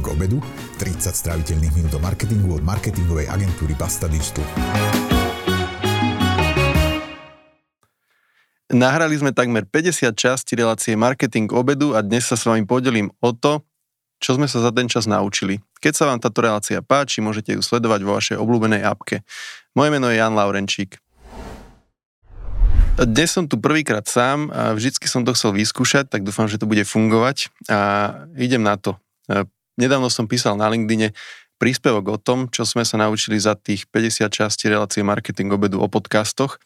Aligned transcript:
Marketing 0.00 0.16
obedu, 0.16 0.38
30 0.80 1.12
stráviteľných 1.12 1.74
minút 1.76 1.92
o 1.92 2.00
marketingu 2.00 2.56
od 2.56 2.64
marketingovej 2.64 3.28
agentúry 3.28 3.76
Basta 3.76 4.08
Digital. 4.08 4.48
Nahrali 8.72 9.20
sme 9.20 9.36
takmer 9.36 9.68
50 9.68 10.16
častí 10.16 10.56
relácie 10.56 10.96
Marketing 10.96 11.52
obedu 11.52 11.92
a 11.92 12.00
dnes 12.00 12.24
sa 12.24 12.40
s 12.40 12.48
vami 12.48 12.64
podelím 12.64 13.12
o 13.20 13.36
to, 13.36 13.60
čo 14.24 14.40
sme 14.40 14.48
sa 14.48 14.64
za 14.64 14.72
ten 14.72 14.88
čas 14.88 15.04
naučili. 15.04 15.60
Keď 15.84 15.92
sa 15.92 16.08
vám 16.08 16.16
táto 16.16 16.40
relácia 16.40 16.80
páči, 16.80 17.20
môžete 17.20 17.52
ju 17.52 17.60
sledovať 17.60 18.00
vo 18.00 18.16
vašej 18.16 18.40
obľúbenej 18.40 18.80
apke. 18.80 19.20
Moje 19.76 19.92
meno 19.92 20.08
je 20.08 20.16
Jan 20.16 20.32
Laurenčík. 20.32 20.96
Dnes 22.96 23.28
som 23.28 23.44
tu 23.44 23.60
prvýkrát 23.60 24.08
sám 24.08 24.48
a 24.48 24.72
vždycky 24.72 25.04
som 25.12 25.28
to 25.28 25.36
chcel 25.36 25.52
vyskúšať, 25.52 26.08
tak 26.08 26.24
dúfam, 26.24 26.48
že 26.48 26.56
to 26.56 26.64
bude 26.64 26.88
fungovať 26.88 27.52
a 27.68 27.78
idem 28.40 28.64
na 28.64 28.80
to. 28.80 28.96
E, 29.80 29.88
nedávno 29.88 30.12
som 30.12 30.28
písal 30.28 30.60
na 30.60 30.68
LinkedIne 30.68 31.16
príspevok 31.56 32.04
o 32.12 32.18
tom, 32.20 32.52
čo 32.52 32.68
sme 32.68 32.84
sa 32.84 33.00
naučili 33.00 33.40
za 33.40 33.56
tých 33.56 33.88
50 33.88 34.28
častí 34.28 34.68
relácie 34.68 35.00
marketing 35.00 35.56
obedu 35.56 35.80
o 35.80 35.88
podcastoch. 35.88 36.60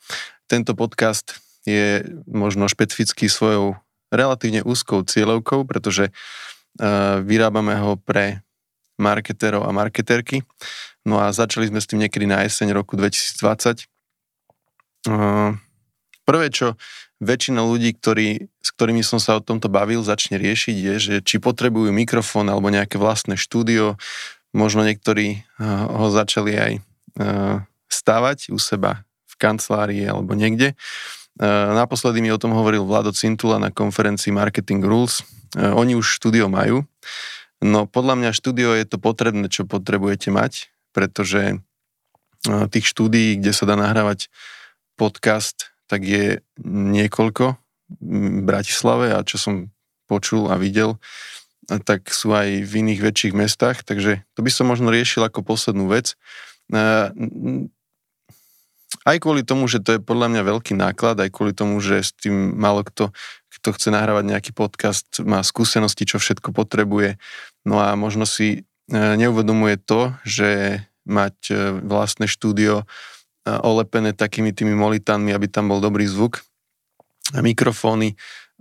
Tento 0.50 0.74
podcast 0.74 1.38
je 1.62 2.02
možno 2.26 2.66
špecifický 2.66 3.30
svojou 3.30 3.78
relatívne 4.10 4.66
úzkou 4.66 5.06
cieľovkou, 5.06 5.62
pretože 5.66 6.10
e, 6.10 6.12
vyrábame 7.22 7.78
ho 7.78 7.94
pre 7.94 8.42
marketerov 8.98 9.66
a 9.66 9.74
marketerky. 9.74 10.42
No 11.06 11.18
a 11.18 11.30
začali 11.34 11.70
sme 11.70 11.82
s 11.82 11.86
tým 11.90 12.02
niekedy 12.02 12.26
na 12.26 12.42
jeseň 12.46 12.74
roku 12.74 12.94
2020. 12.94 13.90
Prvé, 16.24 16.46
čo 16.48 16.78
väčšina 17.24 17.64
ľudí, 17.64 17.96
ktorí, 17.96 18.52
s 18.60 18.68
ktorými 18.76 19.00
som 19.00 19.16
sa 19.16 19.40
o 19.40 19.44
tomto 19.44 19.72
bavil, 19.72 20.04
začne 20.04 20.36
riešiť, 20.36 20.76
je, 20.76 20.94
že 21.00 21.14
či 21.24 21.40
potrebujú 21.40 21.90
mikrofón 21.90 22.52
alebo 22.52 22.68
nejaké 22.68 23.00
vlastné 23.00 23.40
štúdio. 23.40 23.96
Možno 24.52 24.84
niektorí 24.84 25.42
uh, 25.58 25.88
ho 25.88 26.12
začali 26.12 26.52
aj 26.54 26.72
uh, 26.78 27.64
stavať 27.90 28.52
u 28.54 28.58
seba 28.60 29.02
v 29.24 29.34
kancelárii 29.40 30.04
alebo 30.06 30.36
niekde. 30.36 30.78
Uh, 31.40 31.74
naposledy 31.74 32.22
mi 32.22 32.30
o 32.30 32.38
tom 32.38 32.54
hovoril 32.54 32.86
Vlado 32.86 33.10
Cintula 33.10 33.58
na 33.58 33.74
konferencii 33.74 34.30
Marketing 34.30 34.84
Rules. 34.84 35.26
Oni 35.54 35.94
už 35.94 36.18
štúdio 36.18 36.50
majú. 36.50 36.82
No 37.62 37.86
podľa 37.86 38.18
mňa 38.18 38.30
štúdio 38.34 38.74
je 38.74 38.84
to 38.84 38.98
potrebné, 38.98 39.46
čo 39.46 39.62
potrebujete 39.64 40.34
mať, 40.34 40.68
pretože 40.90 41.62
tých 42.44 42.86
štúdií, 42.90 43.40
kde 43.40 43.54
sa 43.56 43.64
dá 43.64 43.78
nahrávať 43.78 44.28
podcast, 45.00 45.73
tak 45.86 46.04
je 46.04 46.40
niekoľko 46.64 47.60
v 48.00 48.42
Bratislave 48.42 49.12
a 49.12 49.22
čo 49.26 49.36
som 49.36 49.54
počul 50.08 50.48
a 50.48 50.56
videl, 50.60 51.00
tak 51.64 52.12
sú 52.12 52.32
aj 52.36 52.64
v 52.64 52.72
iných 52.84 53.00
väčších 53.00 53.34
mestách, 53.36 53.84
takže 53.84 54.24
to 54.36 54.40
by 54.44 54.50
som 54.52 54.68
možno 54.68 54.92
riešil 54.92 55.24
ako 55.24 55.40
poslednú 55.40 55.88
vec. 55.88 56.16
Aj 59.04 59.16
kvôli 59.20 59.44
tomu, 59.44 59.68
že 59.68 59.84
to 59.84 59.96
je 59.96 60.00
podľa 60.00 60.32
mňa 60.32 60.42
veľký 60.48 60.74
náklad, 60.76 61.20
aj 61.20 61.32
kvôli 61.32 61.52
tomu, 61.52 61.80
že 61.80 62.00
s 62.04 62.12
tým 62.16 62.56
málo 62.56 62.84
kto, 62.84 63.12
kto 63.60 63.68
chce 63.76 63.88
nahrávať 63.92 64.24
nejaký 64.28 64.52
podcast, 64.56 65.08
má 65.24 65.44
skúsenosti, 65.44 66.08
čo 66.08 66.16
všetko 66.20 66.52
potrebuje. 66.56 67.20
No 67.68 67.80
a 67.80 67.92
možno 67.96 68.24
si 68.24 68.48
e, 68.54 68.92
neuvedomuje 68.92 69.76
to, 69.80 70.16
že 70.24 70.80
mať 71.04 71.36
e, 71.52 71.54
vlastné 71.84 72.24
štúdio 72.28 72.88
olepené 73.44 74.16
takými 74.16 74.56
tými 74.56 74.72
molitánmi, 74.72 75.32
aby 75.32 75.46
tam 75.48 75.68
bol 75.68 75.80
dobrý 75.80 76.08
zvuk. 76.08 76.40
Mikrofóny, 77.36 78.16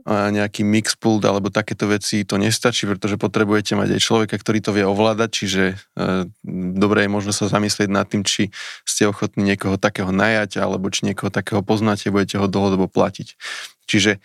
nejaký 0.08 0.67
mixpult 0.67 1.23
alebo 1.23 1.48
takéto 1.48 1.88
veci 1.88 2.28
to 2.28 2.36
nestačí, 2.36 2.84
pretože 2.84 3.16
potrebujete 3.16 3.80
mať 3.80 3.95
aj 3.95 4.02
človeka, 4.03 4.36
ktorý 4.36 4.59
to 4.59 4.75
vie 4.75 4.84
ovládať, 4.84 5.30
čiže 5.31 5.64
e, 5.72 5.75
dobre 6.75 7.08
je 7.08 7.09
možno 7.09 7.31
sa 7.31 7.48
zamyslieť 7.48 7.88
nad 7.88 8.03
tým, 8.03 8.28
či 8.28 8.52
ste 8.84 9.08
ochotní 9.08 9.48
niekoho 9.48 9.80
takého 9.80 10.12
najať, 10.12 10.59
alebo 10.59 10.91
či 10.91 11.08
niekoho 11.08 11.31
takého 11.31 11.63
poznáte, 11.63 12.12
budete 12.12 12.35
ho 12.35 12.52
dlhodobo 12.52 12.91
platiť. 12.91 13.40
Čiže 13.88 14.19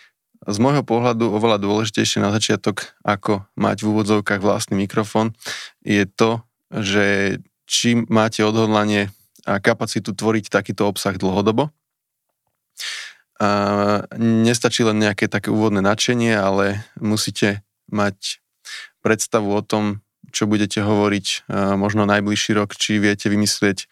z 0.48 0.56
môjho 0.58 0.82
pohľadu 0.82 1.30
oveľa 1.30 1.62
dôležitejšie 1.62 2.26
na 2.26 2.34
začiatok, 2.34 2.90
ako 3.06 3.46
mať 3.54 3.82
v 3.82 3.86
úvodzovkách 3.94 4.42
vlastný 4.42 4.82
mikrofón, 4.82 5.38
je 5.86 6.10
to, 6.10 6.42
že 6.74 7.38
či 7.70 8.02
máte 8.10 8.42
odhodlanie 8.42 9.14
a 9.48 9.64
kapacitu 9.64 10.12
tvoriť 10.12 10.52
takýto 10.52 10.84
obsah 10.84 11.16
dlhodobo. 11.16 11.72
A 13.40 13.48
nestačí 14.20 14.84
len 14.84 15.00
nejaké 15.00 15.30
také 15.30 15.48
úvodné 15.48 15.80
nadšenie, 15.80 16.36
ale 16.36 16.84
musíte 17.00 17.64
mať 17.88 18.44
predstavu 19.00 19.48
o 19.54 19.62
tom, 19.64 20.04
čo 20.28 20.44
budete 20.44 20.84
hovoriť 20.84 21.48
možno 21.80 22.04
najbližší 22.04 22.52
rok, 22.52 22.76
či 22.76 23.00
viete 23.00 23.32
vymyslieť 23.32 23.88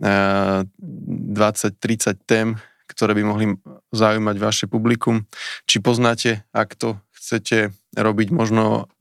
20-30 0.00 2.16
tém, 2.24 2.56
ktoré 2.88 3.12
by 3.12 3.22
mohli 3.26 3.52
zaujímať 3.92 4.36
vaše 4.40 4.64
publikum. 4.70 5.28
Či 5.68 5.84
poznáte, 5.84 6.48
ak 6.56 6.80
to 6.80 6.96
chcete 7.12 7.76
robiť 7.96 8.28
možno 8.28 8.92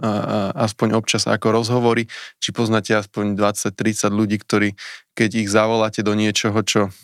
aspoň 0.56 0.95
občas 0.95 1.28
ako 1.28 1.51
rozhovory, 1.51 2.07
či 2.39 2.56
poznáte 2.56 2.95
aspoň 2.95 3.35
20-30 3.35 4.09
ľudí, 4.09 4.39
ktorí, 4.39 4.79
keď 5.13 5.29
ich 5.44 5.50
zavoláte 5.51 6.00
do 6.01 6.16
niečoho, 6.16 6.56
čo 6.63 6.95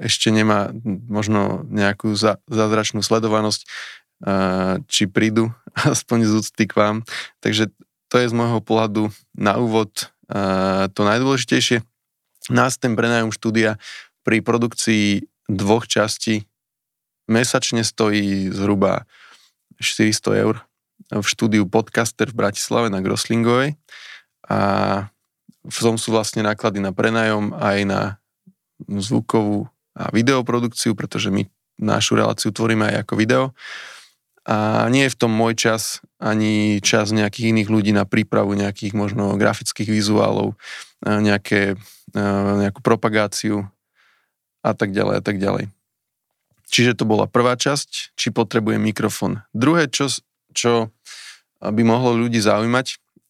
ešte 0.00 0.32
nemá 0.32 0.72
možno 1.06 1.68
nejakú 1.68 2.16
zázračnú 2.48 3.04
sledovanosť, 3.04 3.68
či 4.88 5.04
prídu 5.12 5.52
aspoň 5.92 6.18
z 6.24 6.32
úcty 6.40 6.64
k 6.64 6.72
vám. 6.72 6.96
Takže 7.44 7.68
to 8.08 8.16
je 8.16 8.26
z 8.28 8.34
môjho 8.34 8.64
pohľadu 8.64 9.12
na 9.36 9.60
úvod 9.60 10.08
to 10.96 11.00
najdôležitejšie. 11.04 11.84
Nás 12.48 12.80
ten 12.80 12.96
prenajom 12.96 13.30
štúdia 13.30 13.76
pri 14.24 14.40
produkcii 14.40 15.28
dvoch 15.52 15.84
častí 15.84 16.48
mesačne 17.28 17.84
stojí 17.84 18.50
zhruba 18.50 19.04
400 19.78 20.42
eur 20.42 20.56
v 21.12 21.26
štúdiu 21.26 21.68
Podcaster 21.68 22.32
v 22.32 22.38
Bratislave 22.40 22.88
na 22.88 23.04
Groslingovej 23.04 23.76
a 24.48 24.60
v 25.62 25.78
tom 25.78 26.00
sú 26.00 26.10
vlastne 26.10 26.40
náklady 26.42 26.80
na 26.80 26.90
prenajom 26.90 27.52
aj 27.54 27.78
na 27.84 28.00
zvukovú 28.88 29.70
a 29.92 30.08
videoprodukciu, 30.10 30.96
pretože 30.96 31.28
my 31.28 31.44
našu 31.76 32.16
reláciu 32.16 32.48
tvoríme 32.50 32.88
aj 32.88 32.96
ako 33.04 33.14
video. 33.14 33.44
A 34.42 34.90
nie 34.90 35.06
je 35.06 35.14
v 35.14 35.20
tom 35.22 35.30
môj 35.30 35.54
čas, 35.54 36.02
ani 36.18 36.82
čas 36.82 37.14
nejakých 37.14 37.54
iných 37.54 37.68
ľudí 37.70 37.92
na 37.94 38.02
prípravu 38.02 38.58
nejakých 38.58 38.96
možno 38.96 39.38
grafických 39.38 39.86
vizuálov, 39.86 40.58
nejaké, 41.06 41.78
nejakú 42.58 42.82
propagáciu 42.82 43.70
a 44.66 44.74
tak 44.74 44.90
ďalej 44.90 45.14
a 45.20 45.22
tak 45.22 45.38
ďalej. 45.38 45.70
Čiže 46.72 46.98
to 46.98 47.04
bola 47.06 47.28
prvá 47.28 47.54
časť, 47.54 48.16
či 48.16 48.34
potrebuje 48.34 48.80
mikrofón. 48.80 49.44
Druhé, 49.52 49.92
čo, 49.92 50.08
čo 50.52 50.92
by 51.62 51.82
mohlo 51.82 52.14
ľudí 52.14 52.42
zaujímať, 52.42 52.86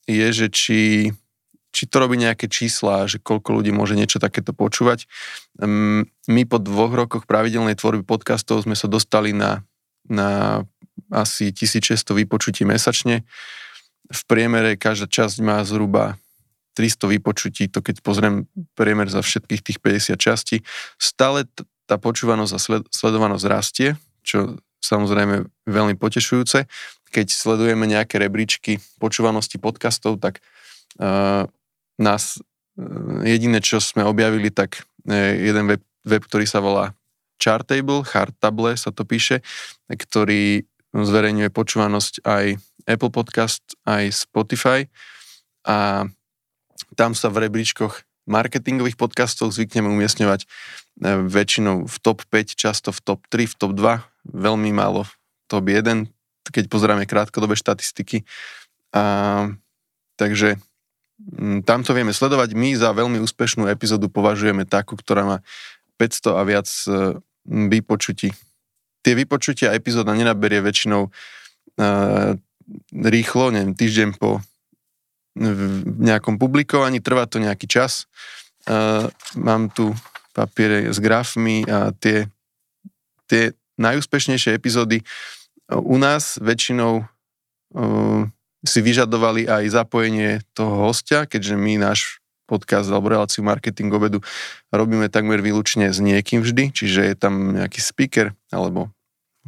je, 0.08 0.28
že 0.32 0.46
či, 0.50 0.80
či 1.70 1.82
to 1.86 1.96
robí 2.02 2.18
nejaké 2.18 2.50
čísla, 2.50 3.06
že 3.06 3.22
koľko 3.22 3.62
ľudí 3.62 3.70
môže 3.70 3.94
niečo 3.94 4.18
takéto 4.18 4.50
počúvať. 4.50 5.06
My 6.26 6.42
po 6.48 6.58
dvoch 6.58 6.92
rokoch 6.92 7.24
pravidelnej 7.28 7.78
tvorby 7.78 8.02
podcastov 8.02 8.64
sme 8.64 8.74
sa 8.74 8.90
dostali 8.90 9.30
na, 9.30 9.62
na 10.08 10.62
asi 11.12 11.52
1600 11.52 12.02
vypočutí 12.24 12.64
mesačne. 12.64 13.22
V 14.12 14.22
priemere 14.28 14.76
každá 14.76 15.08
časť 15.08 15.40
má 15.44 15.60
zhruba 15.62 16.16
300 16.74 17.20
vypočutí, 17.20 17.68
to 17.68 17.84
keď 17.84 18.00
pozriem 18.00 18.48
priemer 18.72 19.08
za 19.12 19.20
všetkých 19.20 19.60
tých 19.60 19.78
50 19.80 20.16
častí. 20.16 20.56
Stále 20.96 21.44
tá 21.84 22.00
počúvanosť 22.00 22.52
a 22.56 22.60
sledovanosť 22.88 23.44
rastie, 23.44 23.88
čo 24.24 24.56
samozrejme 24.80 25.46
veľmi 25.68 25.94
potešujúce. 26.00 26.64
Keď 27.12 27.26
sledujeme 27.28 27.84
nejaké 27.84 28.16
rebríčky 28.16 28.80
počúvanosti 28.96 29.60
podcastov, 29.60 30.18
tak 30.18 30.40
uh, 30.96 31.44
nás 32.00 32.40
uh, 32.40 33.20
jediné, 33.22 33.60
čo 33.60 33.78
sme 33.78 34.02
objavili, 34.02 34.48
tak 34.48 34.80
uh, 35.06 35.36
jeden 35.36 35.68
web, 35.68 35.82
web, 36.08 36.22
ktorý 36.24 36.48
sa 36.48 36.64
volá 36.64 36.96
Chartable, 37.36 38.06
Chartable 38.06 38.78
sa 38.78 38.94
to 38.94 39.02
píše, 39.02 39.42
ktorý 39.90 40.64
zverejňuje 40.94 41.48
počúvanosť 41.50 42.22
aj 42.22 42.44
Apple 42.86 43.10
Podcast, 43.10 43.62
aj 43.82 44.12
Spotify. 44.12 44.86
A 45.66 46.06
tam 46.94 47.16
sa 47.16 47.32
v 47.32 47.48
rebríčkoch 47.48 48.04
marketingových 48.28 49.00
podcastov 49.00 49.50
zvykneme 49.50 49.90
umiestňovať 49.90 50.44
e, 50.44 50.46
väčšinou 51.26 51.88
v 51.88 51.96
top 51.98 52.22
5, 52.28 52.54
často 52.54 52.94
v 52.94 53.00
top 53.02 53.20
3, 53.30 53.50
v 53.50 53.54
top 53.58 53.72
2, 53.74 53.98
veľmi 54.30 54.70
málo 54.70 55.08
top 55.50 55.66
1, 55.66 56.06
keď 56.48 56.66
pozeráme 56.66 57.06
krátkodobé 57.06 57.54
štatistiky. 57.54 58.26
A, 58.90 59.46
takže 60.18 60.58
m, 61.38 61.62
tam 61.62 61.86
to 61.86 61.94
vieme 61.94 62.10
sledovať. 62.10 62.58
My 62.58 62.74
za 62.74 62.90
veľmi 62.90 63.22
úspešnú 63.22 63.70
epizódu 63.70 64.10
považujeme 64.10 64.66
takú, 64.66 64.98
ktorá 64.98 65.22
má 65.22 65.38
500 66.00 66.40
a 66.40 66.42
viac 66.42 66.68
e, 66.88 67.20
vypočutí. 67.46 68.34
Tie 69.02 69.14
vypočutia 69.14 69.74
epizóda 69.74 70.14
nenaberie 70.14 70.62
väčšinou 70.62 71.06
e, 71.06 71.10
rýchlo, 72.90 73.54
neviem, 73.54 73.74
týždeň 73.74 74.18
po 74.18 74.42
nejakom 75.34 76.36
publikovaní, 76.36 77.00
trvá 77.00 77.24
to 77.24 77.40
nejaký 77.40 77.64
čas. 77.64 78.04
Uh, 78.62 79.10
mám 79.34 79.72
tu 79.72 79.90
papiere 80.30 80.92
s 80.92 81.02
grafmi 81.02 81.66
a 81.66 81.90
tie, 81.96 82.30
tie 83.26 83.56
najúspešnejšie 83.80 84.54
epizódy 84.54 85.02
u 85.78 85.96
nás 85.96 86.36
väčšinou 86.42 87.04
uh, 87.04 88.22
si 88.62 88.78
vyžadovali 88.78 89.48
aj 89.50 89.64
zapojenie 89.74 90.44
toho 90.54 90.90
hostia, 90.90 91.26
keďže 91.26 91.58
my 91.58 91.82
náš 91.82 92.22
podcast 92.46 92.90
alebo 92.90 93.10
reláciu 93.10 93.42
marketing 93.46 93.90
obedu 93.90 94.20
robíme 94.68 95.08
takmer 95.08 95.40
výlučne 95.40 95.88
s 95.88 95.98
niekým 95.98 96.44
vždy, 96.44 96.74
čiže 96.74 97.00
je 97.00 97.14
tam 97.16 97.56
nejaký 97.56 97.80
speaker 97.80 98.36
alebo 98.52 98.92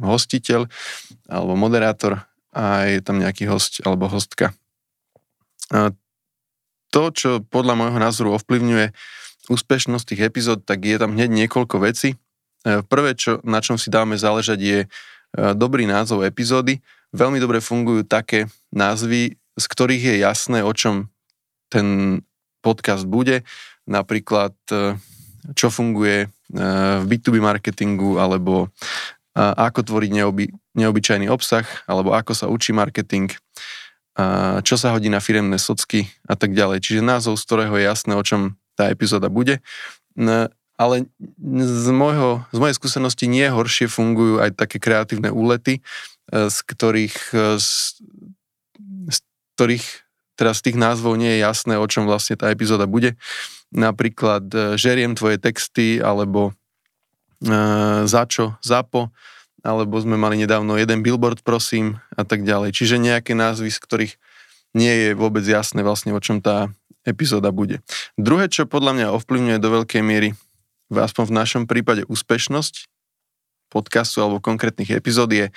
hostiteľ 0.01 0.67
alebo 1.29 1.53
moderátor 1.55 2.25
a 2.55 2.87
je 2.87 2.99
tam 3.03 3.19
nejaký 3.19 3.47
host 3.47 3.83
alebo 3.83 4.07
hostka. 4.07 4.55
A 5.71 5.91
to, 6.89 7.11
čo 7.11 7.29
podľa 7.43 7.75
môjho 7.75 7.99
názoru 7.99 8.29
ovplyvňuje 8.39 8.95
úspešnosť 9.51 10.05
tých 10.15 10.21
epizód, 10.25 10.63
tak 10.63 10.87
je 10.87 10.95
tam 10.95 11.13
hneď 11.13 11.29
niekoľko 11.29 11.83
vecí. 11.83 12.15
E, 12.63 12.81
prvé, 12.87 13.13
čo, 13.13 13.43
na 13.43 13.59
čom 13.59 13.75
si 13.75 13.91
dáme 13.91 14.15
záležať, 14.15 14.59
je 14.63 14.79
dobrý 15.55 15.83
názov 15.83 16.23
epizódy. 16.23 16.79
Veľmi 17.11 17.39
dobre 17.39 17.59
fungujú 17.59 18.07
také 18.07 18.47
názvy, 18.71 19.35
z 19.35 19.65
ktorých 19.67 20.03
je 20.03 20.15
jasné, 20.23 20.59
o 20.63 20.71
čom 20.71 21.07
ten 21.71 22.19
podcast 22.59 23.07
bude. 23.07 23.43
Napríklad, 23.85 24.55
e, 24.71 24.97
čo 25.53 25.69
funguje 25.69 26.25
e, 26.25 26.27
v 26.99 27.05
B2B 27.05 27.39
marketingu, 27.39 28.17
alebo 28.17 28.73
ako 29.35 29.83
tvoriť 29.83 30.11
neoby, 30.15 30.47
neobyčajný 30.79 31.27
obsah, 31.27 31.67
alebo 31.91 32.15
ako 32.15 32.31
sa 32.31 32.47
učí 32.47 32.71
marketing, 32.71 33.27
čo 34.63 34.75
sa 34.79 34.95
hodí 34.95 35.11
na 35.11 35.19
firemné 35.19 35.59
socky 35.59 36.07
a 36.23 36.39
tak 36.39 36.55
ďalej. 36.55 36.79
Čiže 36.79 37.03
názov, 37.03 37.35
z 37.35 37.43
ktorého 37.43 37.75
je 37.75 37.83
jasné, 37.83 38.15
o 38.15 38.23
čom 38.23 38.55
tá 38.79 38.87
epizóda 38.87 39.27
bude. 39.27 39.59
Ale 40.75 41.07
z, 41.55 41.87
môjho, 41.91 42.43
z 42.51 42.57
mojej 42.59 42.75
skúsenosti 42.75 43.31
nie 43.31 43.47
horšie 43.47 43.87
fungujú 43.87 44.43
aj 44.43 44.59
také 44.59 44.77
kreatívne 44.79 45.31
úlety, 45.31 45.79
e, 45.79 46.51
z 46.51 46.57
ktorých, 46.67 47.17
z, 47.59 47.69
z 49.07 49.17
ktorých 49.55 49.87
teraz 50.35 50.59
z 50.59 50.71
tých 50.71 50.77
názvov 50.77 51.15
nie 51.15 51.39
je 51.39 51.43
jasné, 51.43 51.79
o 51.79 51.87
čom 51.87 52.05
vlastne 52.05 52.35
tá 52.35 52.51
epizóda 52.51 52.85
bude. 52.85 53.15
Napríklad 53.71 54.45
e, 54.51 54.57
žeriem 54.75 55.15
tvoje 55.15 55.39
texty, 55.39 56.03
alebo 56.03 56.51
e, 57.39 57.53
za 58.05 58.23
čo, 58.27 58.59
zapo, 58.59 59.09
alebo 59.65 59.97
sme 59.97 60.19
mali 60.19 60.37
nedávno 60.37 60.77
jeden 60.77 61.01
billboard, 61.01 61.41
prosím, 61.41 61.97
a 62.13 62.21
tak 62.27 62.45
ďalej. 62.45 62.75
Čiže 62.75 63.01
nejaké 63.01 63.33
názvy, 63.33 63.73
z 63.73 63.79
ktorých 63.81 64.13
nie 64.77 64.91
je 64.91 65.09
vôbec 65.17 65.41
jasné 65.41 65.81
vlastne, 65.81 66.13
o 66.13 66.21
čom 66.21 66.43
tá 66.43 66.69
epizóda 67.07 67.49
bude. 67.49 67.81
Druhé, 68.19 68.51
čo 68.51 68.69
podľa 68.69 68.91
mňa 68.93 69.07
ovplyvňuje 69.17 69.57
do 69.57 69.69
veľkej 69.81 70.03
miery, 70.05 70.37
aspoň 70.91 71.23
v 71.29 71.37
našom 71.37 71.63
prípade, 71.65 72.05
úspešnosť 72.05 72.89
podcastu 73.73 74.21
alebo 74.21 74.43
konkrétnych 74.43 74.93
epizód 74.93 75.33
je 75.33 75.49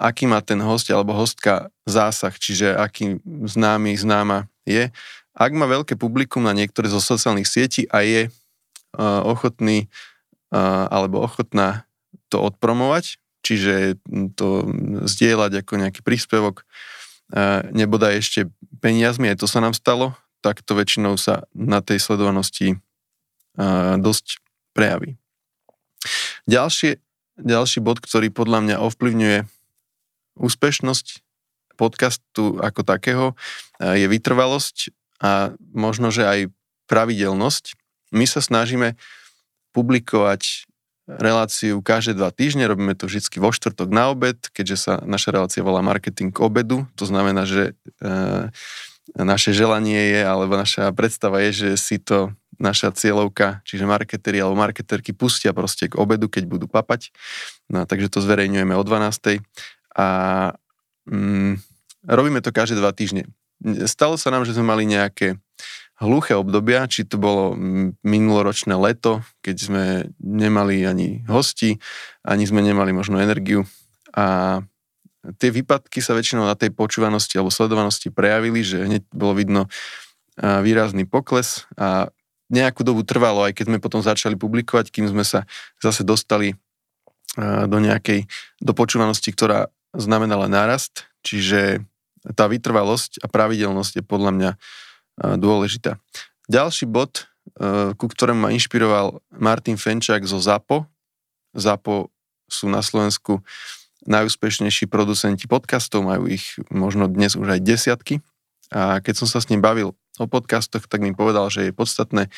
aký 0.00 0.28
má 0.28 0.44
ten 0.44 0.60
host 0.60 0.92
alebo 0.92 1.16
hostka 1.16 1.72
zásah, 1.88 2.36
čiže 2.36 2.76
aký 2.76 3.24
známy, 3.24 3.96
známa 3.96 4.44
je. 4.68 4.92
Ak 5.32 5.56
má 5.56 5.64
veľké 5.64 5.96
publikum 5.96 6.44
na 6.44 6.52
niektoré 6.52 6.92
zo 6.92 7.00
sociálnych 7.00 7.48
sietí 7.48 7.88
a 7.88 8.04
je 8.04 8.28
ochotný 9.24 9.88
alebo 10.52 11.24
ochotná 11.24 11.88
to 12.28 12.44
odpromovať, 12.44 13.16
čiže 13.40 13.96
to 14.36 14.68
zdieľať 15.08 15.64
ako 15.64 15.72
nejaký 15.80 16.00
príspevok, 16.04 16.68
nebodaj 17.72 18.20
ešte 18.20 18.52
peniazmi, 18.84 19.32
aj 19.32 19.40
to 19.40 19.48
sa 19.48 19.64
nám 19.64 19.72
stalo, 19.72 20.12
tak 20.44 20.60
to 20.60 20.76
väčšinou 20.76 21.16
sa 21.16 21.48
na 21.56 21.80
tej 21.80 22.04
sledovanosti 22.04 22.83
dosť 24.00 24.42
prejaví. 24.74 25.16
Ďalšie, 26.44 27.00
ďalší 27.40 27.78
bod, 27.80 28.02
ktorý 28.02 28.28
podľa 28.28 28.60
mňa 28.66 28.76
ovplyvňuje 28.82 29.38
úspešnosť 30.38 31.06
podcastu 31.74 32.58
ako 32.62 32.86
takého 32.86 33.26
je 33.82 34.06
vytrvalosť 34.06 34.94
a 35.22 35.54
možno, 35.74 36.10
že 36.10 36.26
aj 36.26 36.40
pravidelnosť. 36.86 37.74
My 38.14 38.28
sa 38.28 38.38
snažíme 38.38 38.94
publikovať 39.74 40.70
reláciu 41.04 41.84
každé 41.84 42.16
dva 42.16 42.32
týždne, 42.32 42.64
robíme 42.64 42.96
to 42.96 43.04
vždy 43.04 43.28
vo 43.36 43.52
štvrtok 43.52 43.88
na 43.92 44.08
obed, 44.08 44.40
keďže 44.56 44.76
sa 44.76 44.92
naša 45.04 45.36
relácia 45.36 45.60
volá 45.60 45.84
Marketing 45.84 46.32
obedu, 46.40 46.88
to 46.96 47.04
znamená, 47.04 47.44
že 47.44 47.76
e, 48.00 48.48
naše 49.20 49.52
želanie 49.52 50.16
je, 50.16 50.20
alebo 50.24 50.56
naša 50.56 50.88
predstava 50.96 51.44
je, 51.44 51.50
že 51.52 51.68
si 51.76 52.00
to 52.00 52.32
naša 52.58 52.94
cieľovka, 52.94 53.62
čiže 53.66 53.88
marketeri 53.88 54.40
alebo 54.40 54.58
marketerky 54.58 55.14
pustia 55.16 55.54
proste 55.54 55.90
k 55.90 55.98
obedu, 55.98 56.30
keď 56.30 56.44
budú 56.46 56.66
papať. 56.66 57.10
No, 57.70 57.84
takže 57.84 58.10
to 58.10 58.18
zverejňujeme 58.20 58.74
o 58.74 58.82
12 58.82 59.40
a 59.94 60.06
mm, 61.08 61.54
robíme 62.08 62.40
to 62.42 62.50
každé 62.50 62.78
dva 62.78 62.94
týždne. 62.94 63.30
Stalo 63.86 64.18
sa 64.18 64.34
nám, 64.34 64.44
že 64.44 64.52
sme 64.52 64.66
mali 64.66 64.84
nejaké 64.84 65.38
hluché 66.02 66.34
obdobia, 66.34 66.90
či 66.90 67.06
to 67.06 67.16
bolo 67.22 67.54
minuloročné 68.02 68.74
leto, 68.74 69.22
keď 69.46 69.56
sme 69.56 69.84
nemali 70.18 70.82
ani 70.82 71.22
hosti, 71.30 71.78
ani 72.26 72.44
sme 72.44 72.60
nemali 72.66 72.90
možno 72.90 73.22
energiu 73.22 73.62
a 74.10 74.58
tie 75.38 75.48
výpadky 75.48 76.04
sa 76.04 76.12
väčšinou 76.12 76.44
na 76.44 76.58
tej 76.58 76.74
počúvanosti 76.74 77.40
alebo 77.40 77.54
sledovanosti 77.54 78.12
prejavili, 78.12 78.60
že 78.60 78.84
hneď 78.84 79.02
bolo 79.14 79.32
vidno 79.38 79.62
výrazný 80.36 81.06
pokles 81.06 81.64
a 81.78 82.10
nejakú 82.54 82.86
dobu 82.86 83.02
trvalo, 83.02 83.42
aj 83.42 83.58
keď 83.58 83.74
sme 83.74 83.82
potom 83.82 83.98
začali 83.98 84.38
publikovať, 84.38 84.94
kým 84.94 85.10
sme 85.10 85.26
sa 85.26 85.42
zase 85.82 86.06
dostali 86.06 86.54
do 87.42 87.78
nejakej, 87.82 88.30
do 88.62 88.70
počúvanosti, 88.70 89.34
ktorá 89.34 89.66
znamenala 89.90 90.46
nárast, 90.46 91.10
čiže 91.26 91.82
tá 92.38 92.46
vytrvalosť 92.46 93.18
a 93.20 93.26
pravidelnosť 93.26 93.92
je 93.98 94.04
podľa 94.06 94.30
mňa 94.30 94.50
dôležitá. 95.36 95.98
Ďalší 96.46 96.86
bod, 96.86 97.26
ku 97.98 98.06
ktorému 98.06 98.46
ma 98.46 98.54
inšpiroval 98.54 99.18
Martin 99.34 99.74
Fenčák 99.74 100.22
zo 100.22 100.38
ZAPO. 100.38 100.86
ZAPO 101.58 102.08
sú 102.46 102.70
na 102.70 102.80
Slovensku 102.80 103.42
najúspešnejší 104.04 104.86
producenti 104.86 105.48
podcastov, 105.48 106.04
majú 106.04 106.28
ich 106.28 106.56
možno 106.68 107.08
dnes 107.08 107.34
už 107.34 107.56
aj 107.56 107.60
desiatky. 107.64 108.14
A 108.72 109.00
keď 109.00 109.24
som 109.24 109.28
sa 109.28 109.40
s 109.40 109.48
ním 109.48 109.64
bavil 109.64 109.96
o 110.18 110.26
podcastoch, 110.30 110.86
tak 110.86 111.02
mi 111.02 111.16
povedal, 111.16 111.50
že 111.50 111.70
je 111.70 111.72
podstatné 111.74 112.30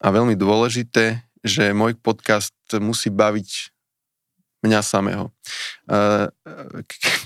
a 0.00 0.06
veľmi 0.12 0.36
dôležité, 0.36 1.24
že 1.40 1.72
môj 1.72 1.96
podcast 1.96 2.52
musí 2.76 3.08
baviť 3.08 3.72
mňa 4.66 4.80
samého. 4.82 5.30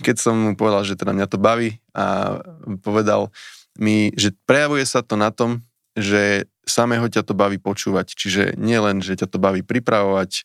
Keď 0.04 0.16
som 0.18 0.34
mu 0.36 0.52
povedal, 0.54 0.84
že 0.84 0.98
teda 0.98 1.16
mňa 1.16 1.26
to 1.30 1.38
baví 1.40 1.80
a 1.96 2.38
povedal 2.84 3.32
mi, 3.78 4.12
že 4.18 4.34
prejavuje 4.44 4.84
sa 4.84 5.00
to 5.00 5.16
na 5.16 5.32
tom, 5.32 5.64
že 5.96 6.46
samého 6.68 7.06
ťa 7.08 7.26
to 7.26 7.34
baví 7.34 7.56
počúvať. 7.56 8.14
Čiže 8.14 8.42
nie 8.60 8.76
len, 8.76 9.00
že 9.00 9.16
ťa 9.18 9.26
to 9.30 9.38
baví 9.40 9.64
pripravovať, 9.64 10.44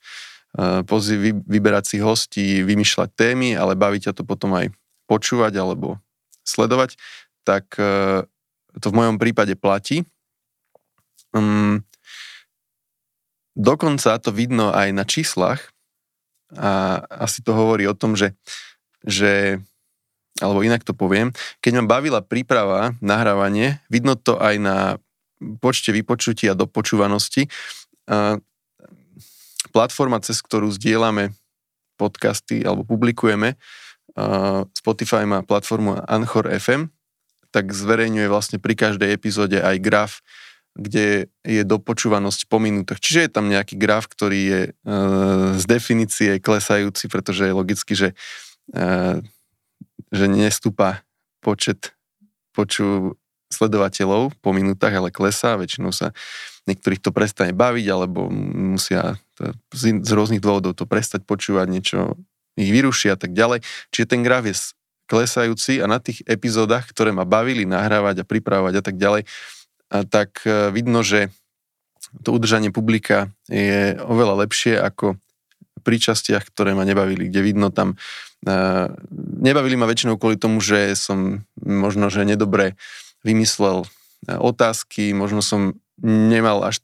vyberať 1.46 1.86
si 1.86 1.98
hostí, 2.00 2.64
vymýšľať 2.64 3.10
témy, 3.14 3.60
ale 3.60 3.76
baví 3.76 4.00
ťa 4.00 4.16
to 4.16 4.24
potom 4.24 4.56
aj 4.56 4.72
počúvať 5.06 5.54
alebo 5.60 6.00
sledovať, 6.48 6.98
tak 7.46 7.76
e, 7.78 8.24
to 8.80 8.92
v 8.92 8.98
mojom 9.02 9.16
prípade 9.20 9.56
platí. 9.56 10.04
Um, 11.36 11.84
dokonca 13.56 14.20
to 14.20 14.32
vidno 14.32 14.72
aj 14.72 14.88
na 14.96 15.04
číslach, 15.04 15.76
a 16.56 17.02
asi 17.26 17.42
to 17.42 17.52
hovorí 17.58 17.90
o 17.90 17.98
tom, 17.98 18.14
že, 18.14 18.38
že 19.04 19.60
alebo 20.40 20.62
inak 20.62 20.84
to 20.84 20.92
poviem, 20.92 21.32
keď 21.64 21.82
ma 21.82 22.00
bavila 22.00 22.20
príprava, 22.20 22.94
nahrávanie, 23.00 23.80
vidno 23.88 24.20
to 24.20 24.36
aj 24.40 24.56
na 24.60 24.78
počte 25.60 25.92
vypočutí 25.96 26.48
a 26.48 26.56
dopočúvanosti. 26.56 27.48
A 28.08 28.40
platforma, 29.72 30.20
cez 30.24 30.40
ktorú 30.40 30.72
zdieľame 30.72 31.36
podcasty 31.96 32.64
alebo 32.64 32.84
publikujeme, 32.84 33.56
Spotify 34.72 35.28
má 35.28 35.44
platformu 35.44 36.00
Anchor 36.08 36.48
FM, 36.48 36.88
tak 37.56 37.72
zverejňuje 37.72 38.28
vlastne 38.28 38.60
pri 38.60 38.76
každej 38.76 39.16
epizóde 39.16 39.64
aj 39.64 39.80
graf 39.80 40.14
kde 40.76 41.32
je 41.48 41.64
dopočúvanosť 41.64 42.52
po 42.52 42.60
minútach. 42.60 43.00
Čiže 43.00 43.20
je 43.26 43.32
tam 43.32 43.48
nejaký 43.48 43.80
graf, 43.80 44.12
ktorý 44.12 44.40
je 44.44 44.62
e, 44.68 44.72
z 45.56 45.64
definície 45.64 46.32
klesajúci, 46.44 47.08
pretože 47.08 47.48
je 47.48 47.56
logicky, 47.56 47.96
že, 47.96 48.12
e, 48.76 49.24
že 50.12 50.26
nestúpa 50.28 51.08
počet 51.40 51.96
poču 52.52 53.16
sledovateľov 53.56 54.36
po 54.44 54.52
minútach, 54.52 54.92
ale 54.92 55.16
klesá. 55.16 55.56
Väčšinou 55.56 55.96
sa 55.96 56.12
niektorých 56.68 57.00
to 57.00 57.16
prestane 57.16 57.56
baviť, 57.56 57.86
alebo 57.88 58.28
musia 58.76 59.16
to, 59.40 59.56
z, 59.72 60.04
z 60.04 60.12
rôznych 60.12 60.44
dôvodov 60.44 60.76
to 60.76 60.84
prestať 60.84 61.24
počúvať, 61.24 61.72
niečo 61.72 62.20
ich 62.60 62.68
vyruší 62.68 63.16
a 63.16 63.18
tak 63.20 63.32
ďalej. 63.32 63.64
Čiže 63.96 64.12
ten 64.12 64.28
graf 64.28 64.44
je 64.44 64.56
klesajúci 65.06 65.82
a 65.82 65.86
na 65.86 66.02
tých 66.02 66.26
epizódach, 66.26 66.90
ktoré 66.90 67.14
ma 67.14 67.24
bavili 67.24 67.64
nahrávať 67.64 68.22
a 68.22 68.28
pripravovať 68.28 68.74
a 68.80 68.84
tak 68.84 68.96
ďalej, 68.98 69.24
a 69.94 69.98
tak 70.02 70.42
e, 70.44 70.74
vidno, 70.74 71.06
že 71.06 71.30
to 72.26 72.34
udržanie 72.34 72.72
publika 72.72 73.30
je 73.52 73.98
oveľa 74.02 74.48
lepšie 74.48 74.80
ako 74.80 75.20
pri 75.86 75.98
častiach, 76.02 76.50
ktoré 76.50 76.74
ma 76.74 76.88
nebavili, 76.88 77.30
kde 77.30 77.42
vidno 77.46 77.70
tam, 77.70 77.94
uh, 78.48 78.90
nebavili 79.38 79.78
ma 79.78 79.86
väčšinou 79.86 80.18
kvôli 80.18 80.34
tomu, 80.40 80.58
že 80.64 80.98
som 80.98 81.46
možno, 81.62 82.10
že 82.10 82.26
nedobre 82.26 82.74
vymyslel 83.22 83.86
otázky, 84.26 85.14
možno 85.14 85.46
som 85.46 85.78
nemal 86.02 86.66
až, 86.66 86.82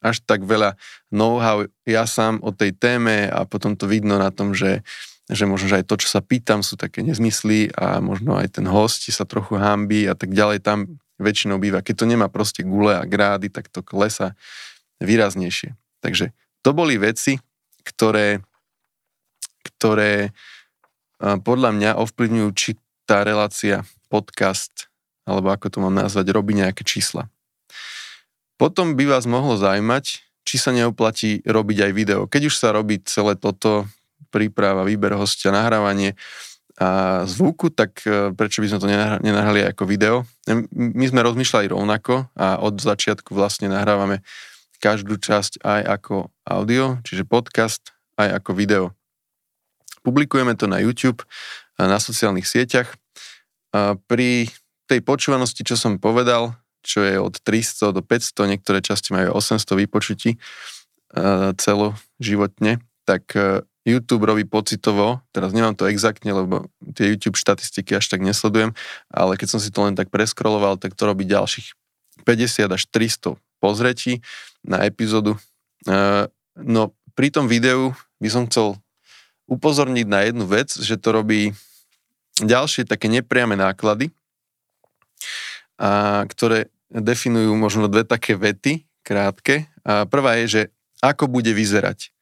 až 0.00 0.24
tak 0.24 0.48
veľa 0.48 0.80
know-how 1.12 1.68
ja 1.84 2.08
sám 2.08 2.40
o 2.40 2.48
tej 2.48 2.72
téme 2.72 3.28
a 3.28 3.44
potom 3.44 3.76
to 3.76 3.84
vidno 3.84 4.16
na 4.16 4.32
tom, 4.32 4.56
že 4.56 4.80
že 5.28 5.44
možno, 5.44 5.68
že 5.68 5.84
aj 5.84 5.88
to, 5.88 6.00
čo 6.00 6.08
sa 6.08 6.24
pýtam, 6.24 6.64
sú 6.64 6.80
také 6.80 7.04
nezmysly 7.04 7.68
a 7.76 8.00
možno 8.00 8.40
aj 8.40 8.56
ten 8.56 8.66
host 8.66 9.04
sa 9.12 9.28
trochu 9.28 9.60
hambí 9.60 10.08
a 10.08 10.16
tak 10.16 10.32
ďalej. 10.32 10.64
Tam 10.64 10.98
väčšinou 11.20 11.60
býva. 11.60 11.84
Keď 11.84 11.94
to 12.00 12.06
nemá 12.08 12.32
proste 12.32 12.64
gule 12.64 12.96
a 12.96 13.04
grády, 13.04 13.52
tak 13.52 13.68
to 13.68 13.84
klesa 13.84 14.32
výraznejšie. 15.04 15.76
Takže 16.00 16.32
to 16.64 16.70
boli 16.72 16.96
veci, 16.96 17.36
ktoré, 17.84 18.40
ktoré 19.74 20.32
podľa 21.20 21.70
mňa 21.74 21.90
ovplyvňujú, 21.98 22.48
či 22.54 22.78
tá 23.04 23.26
relácia, 23.26 23.82
podcast, 24.08 24.88
alebo 25.28 25.52
ako 25.52 25.66
to 25.68 25.78
mám 25.84 25.92
nazvať, 25.92 26.32
robí 26.32 26.56
nejaké 26.56 26.86
čísla. 26.86 27.28
Potom 28.56 28.96
by 28.96 29.04
vás 29.04 29.28
mohlo 29.28 29.60
zaujímať, 29.60 30.24
či 30.46 30.56
sa 30.56 30.72
neoplatí 30.72 31.44
robiť 31.44 31.78
aj 31.84 31.92
video. 31.92 32.20
Keď 32.24 32.42
už 32.48 32.54
sa 32.56 32.72
robí 32.72 33.02
celé 33.04 33.36
toto, 33.36 33.84
príprava, 34.28 34.84
výber 34.84 35.16
hostia, 35.16 35.54
nahrávanie 35.54 36.18
a 36.78 37.22
zvuku, 37.26 37.74
tak 37.74 38.06
e, 38.06 38.30
prečo 38.38 38.62
by 38.62 38.70
sme 38.70 38.78
to 38.78 38.88
nenahrali 39.18 39.66
ako 39.66 39.82
video? 39.82 40.22
My 40.70 41.10
sme 41.10 41.26
rozmýšľali 41.26 41.74
rovnako 41.74 42.30
a 42.38 42.62
od 42.62 42.78
začiatku 42.78 43.34
vlastne 43.34 43.66
nahrávame 43.66 44.22
každú 44.78 45.18
časť 45.18 45.58
aj 45.66 45.80
ako 45.98 46.30
audio, 46.46 47.02
čiže 47.02 47.26
podcast, 47.26 47.90
aj 48.14 48.38
ako 48.38 48.50
video. 48.54 48.84
Publikujeme 50.06 50.54
to 50.54 50.70
na 50.70 50.78
YouTube, 50.78 51.26
na 51.74 51.98
sociálnych 51.98 52.46
sieťach. 52.46 52.94
Pri 54.06 54.46
tej 54.86 55.00
počúvanosti, 55.02 55.66
čo 55.66 55.74
som 55.74 55.98
povedal, 55.98 56.54
čo 56.86 57.02
je 57.02 57.18
od 57.18 57.42
300 57.42 57.90
do 57.90 58.06
500, 58.06 58.54
niektoré 58.54 58.78
časti 58.78 59.10
majú 59.10 59.34
800 59.34 59.66
vypočutí 59.82 60.38
celoživotne, 61.58 62.78
tak 63.08 63.24
e, 63.32 63.64
YouTube 63.86 64.26
robí 64.26 64.44
pocitovo, 64.44 65.22
teraz 65.30 65.54
nemám 65.54 65.72
to 65.72 65.88
exaktne, 65.88 66.34
lebo 66.34 66.66
tie 66.92 67.14
YouTube 67.14 67.38
štatistiky 67.38 67.96
až 67.96 68.10
tak 68.10 68.20
nesledujem, 68.20 68.74
ale 69.08 69.38
keď 69.38 69.48
som 69.56 69.60
si 69.62 69.70
to 69.72 69.86
len 69.86 69.94
tak 69.94 70.10
preskroloval, 70.12 70.76
tak 70.76 70.92
to 70.98 71.08
robí 71.08 71.24
ďalších 71.24 71.72
50 72.26 72.74
až 72.74 72.82
300 72.90 73.38
pozretí 73.62 74.20
na 74.66 74.84
epizódu. 74.84 75.38
E, 75.86 76.28
no 76.58 76.92
pri 77.14 77.28
tom 77.30 77.46
videu 77.46 77.94
by 78.18 78.28
som 78.28 78.44
chcel 78.50 78.76
upozorniť 79.48 80.06
na 80.06 80.20
jednu 80.28 80.44
vec, 80.44 80.68
že 80.74 81.00
to 81.00 81.08
robí 81.14 81.56
ďalšie 82.38 82.84
také 82.84 83.08
nepriame 83.08 83.56
náklady, 83.56 84.12
a, 85.80 86.22
ktoré 86.28 86.68
definujú 86.92 87.56
možno 87.56 87.88
dve 87.88 88.04
také 88.04 88.36
vety, 88.36 88.84
krátke. 89.04 89.72
A 89.88 90.04
prvá 90.04 90.36
je, 90.44 90.46
že 90.46 90.62
ako 91.00 91.30
bude 91.30 91.54
vyzerať 91.54 92.12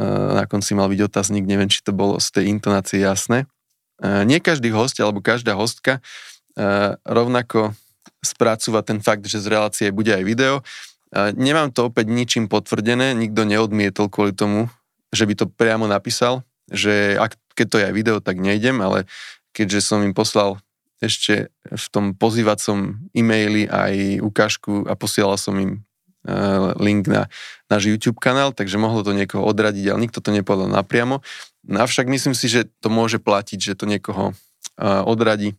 na 0.00 0.44
konci 0.44 0.76
mal 0.76 0.92
byť 0.92 1.00
otáznik, 1.08 1.48
neviem, 1.48 1.72
či 1.72 1.80
to 1.80 1.96
bolo 1.96 2.20
z 2.20 2.28
tej 2.36 2.44
intonácie 2.52 3.00
jasné. 3.00 3.48
Nie 4.02 4.44
každý 4.44 4.68
host 4.76 5.00
alebo 5.00 5.24
každá 5.24 5.56
hostka 5.56 6.04
rovnako 7.04 7.72
spracúva 8.20 8.84
ten 8.84 9.00
fakt, 9.00 9.24
že 9.24 9.40
z 9.40 9.48
relácie 9.48 9.88
bude 9.92 10.12
aj 10.12 10.24
video. 10.24 10.60
Nemám 11.16 11.72
to 11.72 11.88
opäť 11.88 12.12
ničím 12.12 12.48
potvrdené, 12.48 13.16
nikto 13.16 13.48
neodmietol 13.48 14.12
kvôli 14.12 14.36
tomu, 14.36 14.68
že 15.14 15.24
by 15.24 15.34
to 15.36 15.46
priamo 15.48 15.88
napísal, 15.88 16.44
že 16.68 17.16
ak, 17.16 17.38
keď 17.56 17.66
to 17.72 17.76
je 17.80 17.84
aj 17.88 17.94
video, 17.94 18.16
tak 18.20 18.36
nejdem, 18.36 18.84
ale 18.84 19.08
keďže 19.56 19.80
som 19.80 20.04
im 20.04 20.12
poslal 20.12 20.60
ešte 21.00 21.52
v 21.64 21.86
tom 21.92 22.12
pozývacom 22.16 23.08
e-maili 23.16 23.68
aj 23.68 24.20
ukážku 24.20 24.84
a 24.88 24.96
posielal 24.96 25.40
som 25.40 25.56
im 25.56 25.85
Eh, 25.85 25.85
link 26.82 27.06
na 27.06 27.30
náš 27.70 27.90
YouTube 27.90 28.18
kanál, 28.18 28.54
takže 28.54 28.78
mohlo 28.78 29.02
to 29.02 29.14
niekoho 29.14 29.42
odradiť, 29.46 29.84
ale 29.90 30.02
nikto 30.06 30.22
to 30.22 30.30
nepovedal 30.30 30.70
napriamo. 30.70 31.22
No 31.66 31.76
avšak 31.82 32.06
myslím 32.06 32.34
si, 32.34 32.46
že 32.46 32.70
to 32.82 32.90
môže 32.90 33.18
platiť, 33.18 33.58
že 33.58 33.74
to 33.74 33.90
niekoho 33.90 34.32
eh, 34.78 35.02
odradí, 35.02 35.58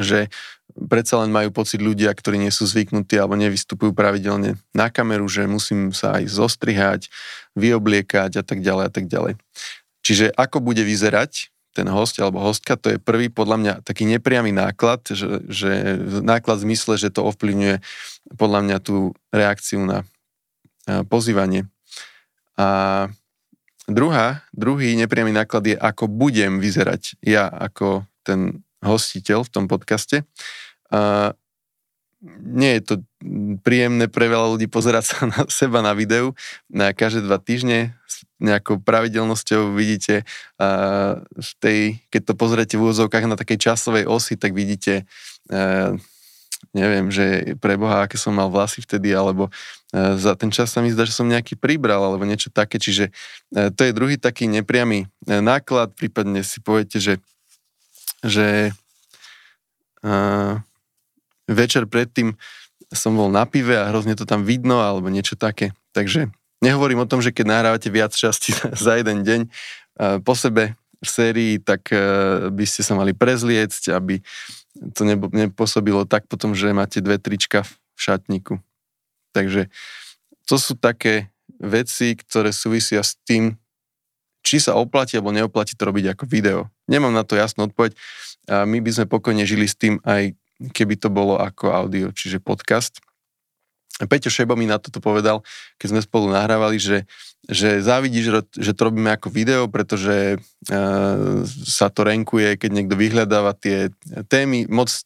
že 0.00 0.32
predsa 0.72 1.20
len 1.20 1.28
majú 1.28 1.52
pocit 1.52 1.84
ľudia, 1.84 2.08
ktorí 2.12 2.40
nie 2.40 2.52
sú 2.52 2.64
zvyknutí 2.64 3.20
alebo 3.20 3.36
nevystupujú 3.36 3.92
pravidelne 3.92 4.56
na 4.72 4.88
kameru, 4.88 5.28
že 5.28 5.44
musím 5.44 5.92
sa 5.92 6.16
aj 6.16 6.32
zostrihať, 6.32 7.12
vyobliekať 7.52 8.40
a 8.40 8.42
tak 8.44 8.64
ďalej 8.64 8.84
a 8.88 8.92
tak 8.92 9.04
ďalej. 9.08 9.36
Čiže 10.02 10.32
ako 10.32 10.64
bude 10.64 10.80
vyzerať 10.82 11.52
ten 11.72 11.88
host 11.88 12.20
alebo 12.20 12.44
hostka, 12.44 12.76
to 12.76 12.92
je 12.92 12.98
prvý 13.00 13.32
podľa 13.32 13.56
mňa 13.56 13.74
taký 13.80 14.04
nepriamy 14.04 14.52
náklad, 14.52 15.08
že, 15.08 15.44
že 15.48 15.96
náklad 16.20 16.60
v 16.60 16.72
zmysle, 16.72 17.00
že 17.00 17.08
to 17.08 17.24
ovplyvňuje 17.24 17.80
podľa 18.36 18.60
mňa 18.64 18.76
tú 18.84 19.16
reakciu 19.32 19.80
na 19.82 20.04
pozývanie. 21.08 21.66
A 22.60 23.08
druhá, 23.88 24.44
druhý 24.52 24.94
nepriamy 25.00 25.32
náklad 25.32 25.64
je, 25.64 25.76
ako 25.76 26.06
budem 26.06 26.60
vyzerať 26.60 27.16
ja 27.24 27.48
ako 27.48 28.04
ten 28.22 28.62
hostiteľ 28.84 29.48
v 29.48 29.52
tom 29.52 29.64
podcaste. 29.66 30.28
A 30.92 31.32
nie 32.42 32.78
je 32.78 32.82
to 32.86 32.94
príjemné 33.66 34.06
pre 34.06 34.30
veľa 34.30 34.54
ľudí 34.54 34.70
pozerať 34.70 35.04
sa 35.10 35.18
na 35.26 35.42
seba 35.50 35.82
na 35.82 35.90
videu. 35.90 36.38
Na 36.70 36.94
každé 36.94 37.26
dva 37.26 37.42
týždne 37.42 37.98
nejakou 38.42 38.82
pravidelnosťou 38.82 39.70
vidíte 39.70 40.26
v 41.22 41.50
tej, 41.62 42.02
keď 42.10 42.22
to 42.26 42.34
pozriete 42.34 42.74
v 42.74 42.90
úzovkách 42.90 43.30
na 43.30 43.38
takej 43.38 43.70
časovej 43.70 44.10
osi, 44.10 44.34
tak 44.34 44.50
vidíte 44.52 45.06
neviem, 46.74 47.10
že 47.10 47.58
pre 47.58 47.74
Boha, 47.74 48.06
aké 48.06 48.14
som 48.18 48.34
mal 48.34 48.50
vlasy 48.50 48.82
vtedy, 48.82 49.10
alebo 49.14 49.50
za 49.92 50.38
ten 50.38 50.48
čas 50.48 50.70
sa 50.70 50.80
mi 50.80 50.94
zdá, 50.94 51.04
že 51.04 51.12
som 51.12 51.28
nejaký 51.28 51.58
pribral, 51.58 52.00
alebo 52.00 52.22
niečo 52.22 52.48
také, 52.54 52.78
čiže 52.78 53.10
to 53.50 53.80
je 53.82 53.92
druhý 53.92 54.16
taký 54.16 54.48
nepriamy 54.48 55.04
uh, 55.04 55.42
náklad, 55.42 55.92
prípadne 55.92 56.40
si 56.46 56.62
poviete, 56.62 57.02
že, 57.02 57.18
že 58.24 58.72
večer 61.46 61.86
predtým 61.86 62.34
som 62.90 63.14
bol 63.14 63.30
na 63.30 63.46
pive 63.46 63.78
a 63.78 63.88
hrozne 63.88 64.18
to 64.18 64.26
tam 64.26 64.42
vidno 64.42 64.82
alebo 64.82 65.08
niečo 65.08 65.38
také. 65.38 65.72
Takže 65.92 66.32
nehovorím 66.62 67.02
o 67.02 67.10
tom, 67.10 67.18
že 67.18 67.34
keď 67.34 67.46
nahrávate 67.50 67.90
viac 67.90 68.14
časti 68.14 68.54
za 68.86 68.96
jeden 68.96 69.26
deň 69.26 69.40
po 70.22 70.32
sebe 70.32 70.78
v 71.02 71.08
sérii, 71.10 71.54
tak 71.58 71.90
e, 71.90 71.98
by 72.48 72.64
ste 72.64 72.86
sa 72.86 72.94
mali 72.94 73.10
prezliecť, 73.10 73.90
aby 73.90 74.22
to 74.94 75.02
nepôsobilo 75.34 76.06
tak 76.06 76.30
potom, 76.30 76.54
že 76.54 76.70
máte 76.70 77.02
dve 77.02 77.18
trička 77.18 77.66
v 77.66 77.98
šatníku. 77.98 78.62
Takže 79.34 79.66
to 80.46 80.56
sú 80.56 80.78
také 80.78 81.34
veci, 81.58 82.14
ktoré 82.14 82.54
súvisia 82.54 83.02
s 83.02 83.18
tým, 83.26 83.58
či 84.42 84.62
sa 84.62 84.78
oplatí 84.78 85.18
alebo 85.18 85.34
neoplatí 85.34 85.74
to 85.74 85.86
robiť 85.86 86.14
ako 86.14 86.24
video. 86.26 86.70
Nemám 86.86 87.14
na 87.14 87.26
to 87.26 87.38
jasnú 87.38 87.70
odpoveď. 87.70 87.94
A 88.50 88.66
my 88.66 88.82
by 88.82 88.90
sme 88.90 89.06
pokojne 89.06 89.46
žili 89.46 89.70
s 89.70 89.78
tým 89.78 90.02
aj 90.02 90.34
keby 90.74 90.98
to 90.98 91.10
bolo 91.10 91.38
ako 91.38 91.74
audio, 91.74 92.14
čiže 92.14 92.42
podcast. 92.42 93.02
Peťo 94.00 94.32
Šebo 94.32 94.56
mi 94.56 94.64
na 94.64 94.80
toto 94.80 95.04
povedal, 95.04 95.44
keď 95.76 95.86
sme 95.92 96.00
spolu 96.00 96.32
nahrávali, 96.32 96.80
že, 96.80 97.04
že 97.44 97.84
závidí, 97.84 98.24
že, 98.24 98.72
to 98.72 98.82
robíme 98.88 99.12
ako 99.12 99.28
video, 99.28 99.68
pretože 99.68 100.40
uh, 100.40 101.44
sa 101.46 101.92
to 101.92 102.00
renkuje, 102.08 102.56
keď 102.56 102.70
niekto 102.72 102.94
vyhľadáva 102.96 103.52
tie 103.52 103.92
témy. 104.32 104.64
Moc 104.72 104.88
uh, 104.88 104.96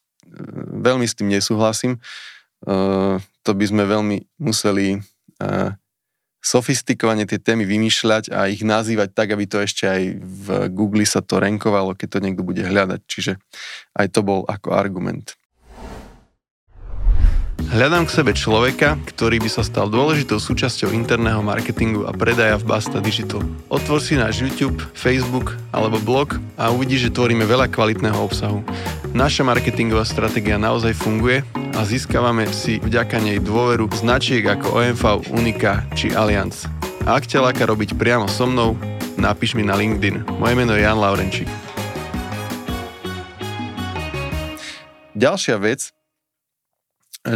veľmi 0.81 1.03
s 1.03 1.19
tým 1.19 1.29
nesúhlasím. 1.35 1.99
Uh, 2.63 3.19
to 3.43 3.53
by 3.59 3.67
sme 3.67 3.85
veľmi 3.85 4.23
museli 4.39 5.03
uh, 5.43 5.75
sofistikovane 6.47 7.27
tie 7.27 7.43
témy 7.43 7.67
vymýšľať 7.67 8.31
a 8.31 8.47
ich 8.47 8.63
nazývať 8.63 9.11
tak, 9.19 9.35
aby 9.35 9.51
to 9.51 9.59
ešte 9.59 9.83
aj 9.91 10.03
v 10.23 10.47
Google 10.71 11.03
sa 11.03 11.19
to 11.19 11.43
renkovalo, 11.43 11.99
keď 11.99 12.09
to 12.17 12.23
niekto 12.23 12.47
bude 12.47 12.63
hľadať. 12.63 13.01
Čiže 13.11 13.33
aj 13.99 14.07
to 14.15 14.23
bol 14.23 14.47
ako 14.47 14.71
argument. 14.79 15.35
Hľadám 17.57 18.05
k 18.05 18.15
sebe 18.21 18.33
človeka, 18.37 19.01
ktorý 19.09 19.41
by 19.41 19.49
sa 19.49 19.65
stal 19.65 19.89
dôležitou 19.89 20.37
súčasťou 20.37 20.93
interného 20.93 21.41
marketingu 21.41 22.05
a 22.05 22.13
predaja 22.13 22.61
v 22.61 22.69
Basta 22.69 23.01
Digital. 23.01 23.41
Otvor 23.73 24.05
si 24.05 24.17
náš 24.17 24.45
YouTube, 24.45 24.85
Facebook 24.93 25.57
alebo 25.73 25.97
blog 25.97 26.37
a 26.61 26.69
uvidíš, 26.69 27.09
že 27.09 27.15
tvoríme 27.17 27.49
veľa 27.49 27.73
kvalitného 27.73 28.17
obsahu. 28.21 28.61
Naša 29.17 29.45
marketingová 29.49 30.05
stratégia 30.05 30.61
naozaj 30.61 30.93
funguje 31.01 31.41
a 31.57 31.81
získavame 31.85 32.45
si 32.53 32.77
vďaka 32.77 33.17
nej 33.25 33.41
dôveru 33.41 33.89
značiek 33.97 34.45
ako 34.45 34.77
OMV, 34.77 35.33
Unika 35.33 35.89
či 35.97 36.13
Allianz. 36.13 36.69
A 37.09 37.17
ak 37.17 37.25
ťa 37.25 37.41
láka 37.41 37.65
robiť 37.65 37.97
priamo 37.97 38.29
so 38.29 38.45
mnou, 38.45 38.77
napíš 39.17 39.57
mi 39.57 39.65
na 39.65 39.77
LinkedIn. 39.77 40.29
Moje 40.37 40.55
meno 40.57 40.77
je 40.77 40.85
Jan 40.85 41.01
Laurenčík. 41.01 41.49
ďalšia 45.17 45.57
vec, 45.57 45.96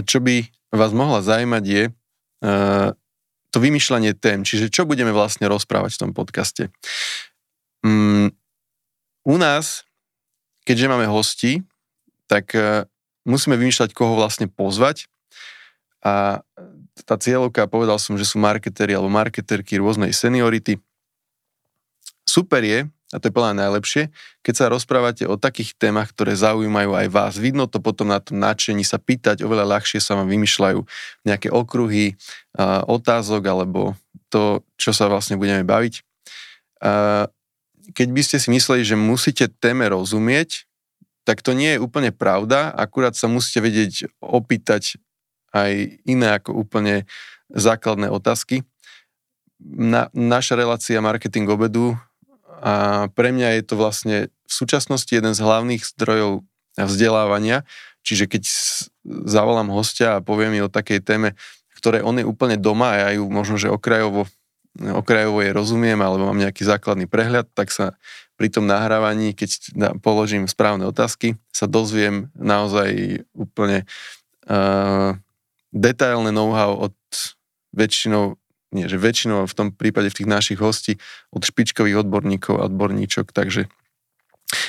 čo 0.07 0.23
by 0.23 0.47
vás 0.71 0.95
mohla 0.95 1.19
zaujímať 1.21 1.65
je 1.67 1.85
uh, 1.91 2.95
to 3.51 3.59
vymýšľanie 3.59 4.15
tém, 4.15 4.47
čiže 4.47 4.71
čo 4.71 4.87
budeme 4.87 5.11
vlastne 5.11 5.51
rozprávať 5.51 5.99
v 5.99 6.01
tom 6.07 6.13
podcaste. 6.15 6.71
Um, 7.83 8.31
u 9.27 9.35
nás, 9.35 9.83
keďže 10.63 10.87
máme 10.87 11.11
hosti, 11.11 11.67
tak 12.31 12.55
uh, 12.55 12.87
musíme 13.27 13.59
vymýšľať, 13.59 13.91
koho 13.91 14.15
vlastne 14.15 14.47
pozvať 14.47 15.11
a 16.01 16.41
tá 17.05 17.17
cieľovka, 17.17 17.69
povedal 17.69 18.01
som, 18.01 18.17
že 18.17 18.25
sú 18.25 18.41
marketéri 18.41 18.97
alebo 18.97 19.13
marketerky 19.13 19.77
rôznej 19.77 20.17
seniority. 20.17 20.81
Super 22.25 22.65
je, 22.65 22.79
a 23.11 23.19
to 23.19 23.27
je 23.27 23.35
plne 23.35 23.59
najlepšie, 23.59 24.15
keď 24.47 24.55
sa 24.55 24.71
rozprávate 24.71 25.27
o 25.27 25.35
takých 25.35 25.75
témach, 25.75 26.15
ktoré 26.15 26.39
zaujímajú 26.39 26.95
aj 26.95 27.07
vás. 27.11 27.35
Vidno 27.43 27.67
to 27.67 27.83
potom 27.83 28.07
na 28.07 28.23
tom 28.23 28.39
nadšení 28.39 28.87
sa 28.87 29.03
pýtať, 29.03 29.43
oveľa 29.43 29.67
ľahšie 29.79 29.99
sa 29.99 30.15
vám 30.15 30.31
vymýšľajú 30.31 30.81
nejaké 31.27 31.51
okruhy, 31.51 32.15
otázok 32.87 33.43
alebo 33.51 33.99
to, 34.31 34.63
čo 34.79 34.95
sa 34.95 35.11
vlastne 35.11 35.35
budeme 35.35 35.67
baviť. 35.67 36.07
Keď 37.91 38.09
by 38.15 38.23
ste 38.23 38.39
si 38.39 38.49
mysleli, 38.55 38.87
že 38.87 38.95
musíte 38.95 39.51
téme 39.51 39.91
rozumieť, 39.91 40.71
tak 41.27 41.43
to 41.43 41.51
nie 41.51 41.75
je 41.75 41.83
úplne 41.83 42.15
pravda, 42.15 42.71
akurát 42.71 43.19
sa 43.19 43.27
musíte 43.27 43.59
vedieť 43.59 44.07
opýtať 44.23 45.03
aj 45.51 45.99
iné 46.07 46.39
ako 46.39 46.55
úplne 46.55 47.11
základné 47.51 48.07
otázky. 48.07 48.63
Na, 49.61 50.09
naša 50.15 50.55
relácia 50.55 51.03
marketing 51.03 51.51
obedu 51.51 51.99
a 52.61 53.09
pre 53.17 53.33
mňa 53.33 53.57
je 53.59 53.63
to 53.65 53.75
vlastne 53.81 54.17
v 54.29 54.53
súčasnosti 54.53 55.09
jeden 55.09 55.33
z 55.33 55.41
hlavných 55.41 55.81
zdrojov 55.97 56.45
vzdelávania, 56.77 57.65
čiže 58.05 58.29
keď 58.29 58.43
zavolám 59.25 59.73
hostia 59.73 60.21
a 60.21 60.25
poviem 60.25 60.57
mi 60.57 60.61
o 60.61 60.73
takej 60.73 61.01
téme, 61.01 61.35
ktoré 61.81 62.05
on 62.05 62.21
je 62.21 62.29
úplne 62.29 62.61
doma 62.61 62.93
a 62.93 63.01
ja 63.09 63.09
ju 63.17 63.25
možno, 63.33 63.57
že 63.57 63.73
okrajovo, 63.73 64.29
okrajovo 64.77 65.41
je 65.41 65.57
rozumiem 65.57 65.97
alebo 65.97 66.29
mám 66.29 66.41
nejaký 66.41 66.69
základný 66.69 67.09
prehľad, 67.09 67.49
tak 67.57 67.73
sa 67.73 67.97
pri 68.41 68.49
tom 68.49 68.65
nahrávaní, 68.65 69.37
keď 69.37 69.77
položím 70.01 70.49
správne 70.49 70.89
otázky, 70.89 71.37
sa 71.53 71.69
dozviem 71.69 72.33
naozaj 72.33 73.21
úplne 73.37 73.85
uh, 74.49 75.13
detailné 75.77 76.33
know-how 76.33 76.89
od 76.89 76.97
väčšinou 77.77 78.40
nie, 78.71 78.87
že 78.87 79.03
väčšinou 79.03 79.51
v 79.51 79.57
tom 79.57 79.69
prípade 79.75 80.15
v 80.15 80.23
tých 80.23 80.29
našich 80.31 80.59
hostí 80.63 80.97
od 81.35 81.43
špičkových 81.43 82.07
odborníkov 82.07 82.55
a 82.63 82.67
odborníčok, 82.71 83.35
takže 83.35 83.67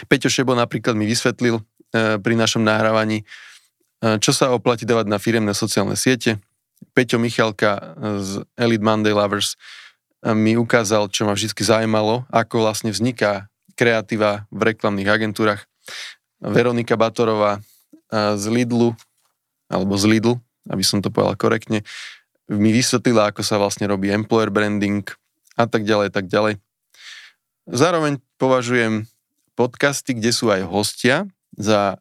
Peťo 0.09 0.29
Šebo 0.29 0.53
napríklad 0.53 0.93
mi 0.93 1.09
vysvetlil 1.09 1.61
e, 1.61 1.63
pri 2.21 2.33
našom 2.37 2.61
nahrávaní, 2.61 3.21
e, 3.21 3.25
čo 4.21 4.33
sa 4.33 4.53
oplatí 4.53 4.85
dávať 4.85 5.05
na 5.09 5.17
firemné 5.17 5.53
sociálne 5.53 5.97
siete. 5.97 6.41
Peťo 6.97 7.21
Michalka 7.21 7.93
z 8.21 8.41
Elite 8.57 8.85
Monday 8.85 9.13
Lovers 9.13 9.53
e, 9.53 10.33
mi 10.33 10.57
ukázal, 10.57 11.09
čo 11.09 11.25
ma 11.25 11.37
vždy 11.37 11.53
zaujímalo, 11.53 12.25
ako 12.29 12.65
vlastne 12.65 12.93
vzniká 12.93 13.49
kreatíva 13.77 14.49
v 14.53 14.73
reklamných 14.73 15.09
agentúrach. 15.09 15.65
Veronika 16.41 16.97
Batorová 16.97 17.61
z 18.11 18.45
Lidlu, 18.49 18.97
alebo 19.69 19.93
z 19.95 20.05
Lidl, 20.09 20.33
aby 20.69 20.83
som 20.83 20.99
to 20.99 21.13
povedal 21.13 21.37
korektne, 21.37 21.85
mi 22.51 22.75
vysvetlila, 22.75 23.31
ako 23.31 23.41
sa 23.47 23.55
vlastne 23.55 23.87
robí 23.87 24.11
employer 24.11 24.51
branding 24.51 25.07
a 25.55 25.67
tak 25.67 25.87
ďalej, 25.87 26.11
tak 26.11 26.27
ďalej. 26.27 26.59
Zároveň 27.69 28.19
považujem 28.35 29.07
podcasty, 29.55 30.17
kde 30.17 30.31
sú 30.35 30.51
aj 30.51 30.67
hostia, 30.67 31.29
za 31.55 31.99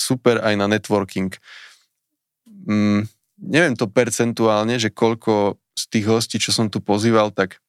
super 0.00 0.40
aj 0.40 0.54
na 0.56 0.66
networking. 0.68 1.32
Mm, 2.48 3.08
neviem 3.40 3.74
to 3.76 3.88
percentuálne, 3.88 4.76
že 4.76 4.92
koľko 4.92 5.60
z 5.76 5.84
tých 5.88 6.06
hostí, 6.08 6.36
čo 6.36 6.52
som 6.52 6.68
tu 6.68 6.84
pozýval, 6.84 7.32
tak 7.32 7.60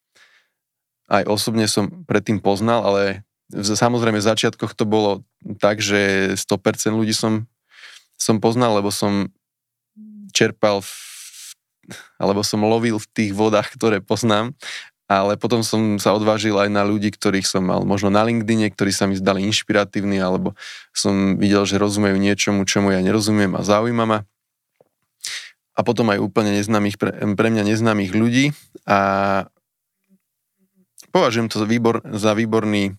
aj 1.12 1.28
osobne 1.28 1.68
som 1.68 2.08
predtým 2.08 2.40
poznal, 2.40 2.84
ale 2.88 3.04
samozrejme 3.52 4.20
v 4.20 4.30
začiatkoch 4.32 4.76
to 4.76 4.88
bolo 4.88 5.28
tak, 5.60 5.84
že 5.84 6.34
100% 6.40 6.96
ľudí 6.96 7.12
som, 7.12 7.48
som 8.16 8.40
poznal, 8.40 8.80
lebo 8.80 8.92
som 8.92 9.28
čerpal 10.32 10.80
v 10.80 11.11
alebo 12.18 12.42
som 12.42 12.64
lovil 12.64 12.98
v 13.00 13.08
tých 13.12 13.32
vodách, 13.36 13.74
ktoré 13.76 14.04
poznám, 14.04 14.56
ale 15.12 15.36
potom 15.36 15.60
som 15.60 16.00
sa 16.00 16.16
odvážil 16.16 16.56
aj 16.56 16.72
na 16.72 16.88
ľudí, 16.88 17.12
ktorých 17.12 17.44
som 17.44 17.68
mal 17.68 17.84
možno 17.84 18.08
na 18.08 18.24
LinkedIn, 18.24 18.72
ktorí 18.72 18.96
sa 18.96 19.12
mi 19.12 19.20
zdali 19.20 19.44
inšpiratívni, 19.44 20.16
alebo 20.24 20.56
som 20.96 21.36
videl, 21.36 21.68
že 21.68 21.76
rozumejú 21.76 22.16
niečomu, 22.16 22.64
čomu 22.64 22.96
ja 22.96 23.04
nerozumiem 23.04 23.52
a 23.60 23.62
zaujíma 23.68 24.06
ma. 24.08 24.20
A 25.76 25.84
potom 25.84 26.08
aj 26.16 26.24
úplne 26.24 26.56
neznámych, 26.56 26.96
pre 27.36 27.48
mňa 27.52 27.64
neznámych 27.76 28.16
ľudí 28.16 28.56
a 28.88 29.00
považujem 31.12 31.52
to 31.52 31.60
za, 31.60 31.68
výbor, 31.68 32.00
za 32.08 32.32
výborný 32.32 32.96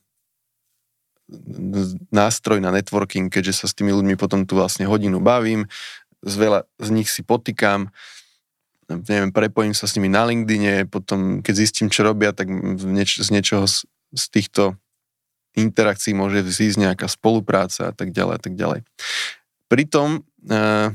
nástroj 2.12 2.60
na 2.60 2.68
networking, 2.76 3.32
keďže 3.32 3.64
sa 3.64 3.66
s 3.72 3.76
tými 3.76 3.88
ľuďmi 3.88 4.20
potom 4.20 4.44
tu 4.44 4.52
vlastne 4.52 4.84
hodinu 4.84 5.16
bavím, 5.16 5.64
z 6.20 6.34
veľa 6.36 6.60
z 6.76 6.88
nich 6.92 7.08
si 7.08 7.24
potýkam, 7.24 7.88
neviem, 8.88 9.30
prepojím 9.30 9.74
sa 9.74 9.86
s 9.86 9.94
nimi 9.94 10.10
na 10.10 10.26
LinkedIne, 10.26 10.88
potom 10.90 11.40
keď 11.40 11.54
zistím, 11.54 11.88
čo 11.88 12.06
robia, 12.06 12.34
tak 12.34 12.50
nieč, 12.50 13.22
z 13.22 13.28
niečoho 13.30 13.64
z, 13.68 13.86
z 14.12 14.24
týchto 14.32 14.74
interakcií 15.54 16.16
môže 16.16 16.40
vzísť 16.42 16.80
nejaká 16.80 17.06
spolupráca 17.08 17.92
a 17.92 17.94
tak 17.94 18.10
ďalej 18.10 18.34
a 18.36 18.40
tak 18.40 18.54
ďalej. 18.56 18.80
Pritom 19.68 20.24
uh, 20.24 20.88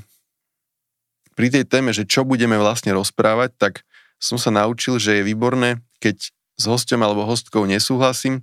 pri 1.38 1.48
tej 1.54 1.64
téme, 1.70 1.94
že 1.94 2.10
čo 2.10 2.26
budeme 2.26 2.58
vlastne 2.58 2.94
rozprávať, 2.98 3.54
tak 3.58 3.74
som 4.18 4.42
sa 4.42 4.50
naučil, 4.50 4.98
že 4.98 5.22
je 5.22 5.28
výborné, 5.30 5.78
keď 6.02 6.34
s 6.58 6.64
hostom 6.66 7.06
alebo 7.06 7.30
hostkou 7.30 7.70
nesúhlasím, 7.70 8.42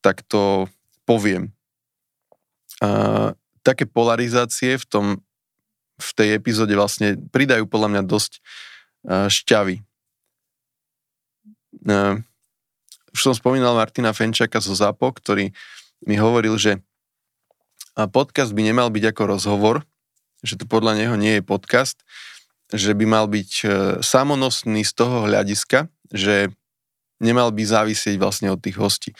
tak 0.00 0.24
to 0.24 0.64
poviem. 1.04 1.52
Uh, 2.80 3.36
také 3.60 3.84
polarizácie 3.84 4.80
v 4.80 4.86
tom 4.88 5.06
v 6.02 6.10
tej 6.18 6.28
epizóde 6.34 6.74
vlastne 6.74 7.14
pridajú 7.30 7.68
podľa 7.70 7.88
mňa 7.94 8.02
dosť 8.08 8.42
šťavy. 9.06 9.82
Už 13.12 13.20
som 13.20 13.34
spomínal 13.36 13.76
Martina 13.76 14.14
Fenčaka 14.16 14.62
zo 14.62 14.72
ZAPO, 14.72 15.12
ktorý 15.18 15.52
mi 16.06 16.16
hovoril, 16.16 16.56
že 16.56 16.80
podcast 17.94 18.56
by 18.56 18.62
nemal 18.72 18.88
byť 18.88 19.04
ako 19.12 19.22
rozhovor, 19.36 19.76
že 20.42 20.56
to 20.58 20.64
podľa 20.66 20.98
neho 20.98 21.14
nie 21.14 21.38
je 21.38 21.42
podcast, 21.44 22.00
že 22.72 22.96
by 22.96 23.04
mal 23.04 23.28
byť 23.28 23.50
e, 23.62 23.66
samonosný 24.00 24.82
z 24.82 24.92
toho 24.96 25.28
hľadiska, 25.28 25.92
že 26.08 26.48
nemal 27.20 27.52
by 27.52 27.62
závisieť 27.62 28.16
vlastne 28.16 28.48
od 28.48 28.58
tých 28.58 28.80
hostí. 28.80 29.10
E, 29.12 29.16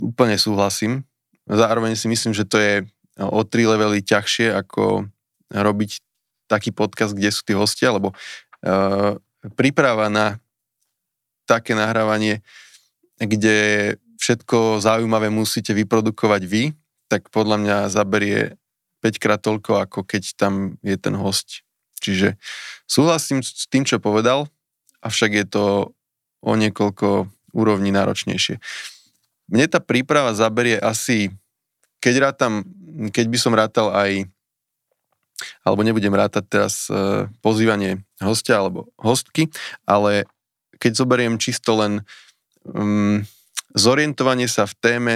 úplne 0.00 0.40
súhlasím. 0.40 1.04
Zároveň 1.44 2.00
si 2.00 2.08
myslím, 2.08 2.32
že 2.32 2.48
to 2.48 2.56
je 2.56 2.88
o 3.20 3.44
tri 3.44 3.68
levely 3.68 4.00
ťažšie, 4.00 4.56
ako 4.56 5.04
robiť 5.52 6.00
taký 6.48 6.72
podcast, 6.72 7.12
kde 7.12 7.28
sú 7.28 7.44
tí 7.44 7.52
hostia, 7.52 7.92
lebo 7.92 8.16
príprava 9.56 10.06
na 10.12 10.40
také 11.48 11.74
nahrávanie, 11.74 12.44
kde 13.18 13.96
všetko 14.20 14.78
zaujímavé 14.84 15.32
musíte 15.32 15.72
vyprodukovať 15.72 16.42
vy, 16.44 16.62
tak 17.10 17.32
podľa 17.32 17.56
mňa 17.58 17.76
zaberie 17.90 18.54
5 19.02 19.16
krát 19.16 19.40
toľko, 19.40 19.80
ako 19.82 20.04
keď 20.04 20.36
tam 20.36 20.76
je 20.84 20.96
ten 21.00 21.16
host. 21.16 21.64
Čiže 22.00 22.36
súhlasím 22.84 23.40
s 23.40 23.66
tým, 23.68 23.84
čo 23.84 24.00
povedal, 24.00 24.48
avšak 25.00 25.30
je 25.34 25.46
to 25.48 25.64
o 26.40 26.52
niekoľko 26.56 27.28
úrovní 27.52 27.92
náročnejšie. 27.92 28.60
Mne 29.50 29.66
tá 29.66 29.82
príprava 29.82 30.32
zaberie 30.36 30.78
asi, 30.78 31.34
keď 31.98 32.30
rátam, 32.30 32.62
keď 33.10 33.26
by 33.26 33.38
som 33.40 33.52
rátal 33.52 33.90
aj 33.92 34.30
alebo 35.64 35.84
nebudem 35.84 36.12
rátať 36.12 36.44
teraz 36.48 36.86
e, 36.88 37.28
pozývanie 37.40 38.04
hostia 38.20 38.60
alebo 38.60 38.90
hostky, 39.00 39.48
ale 39.88 40.28
keď 40.80 40.92
zoberiem 40.96 41.36
čisto 41.36 41.76
len 41.76 42.08
um, 42.64 43.20
zorientovanie 43.76 44.48
sa 44.48 44.64
v 44.64 44.74
téme, 44.80 45.14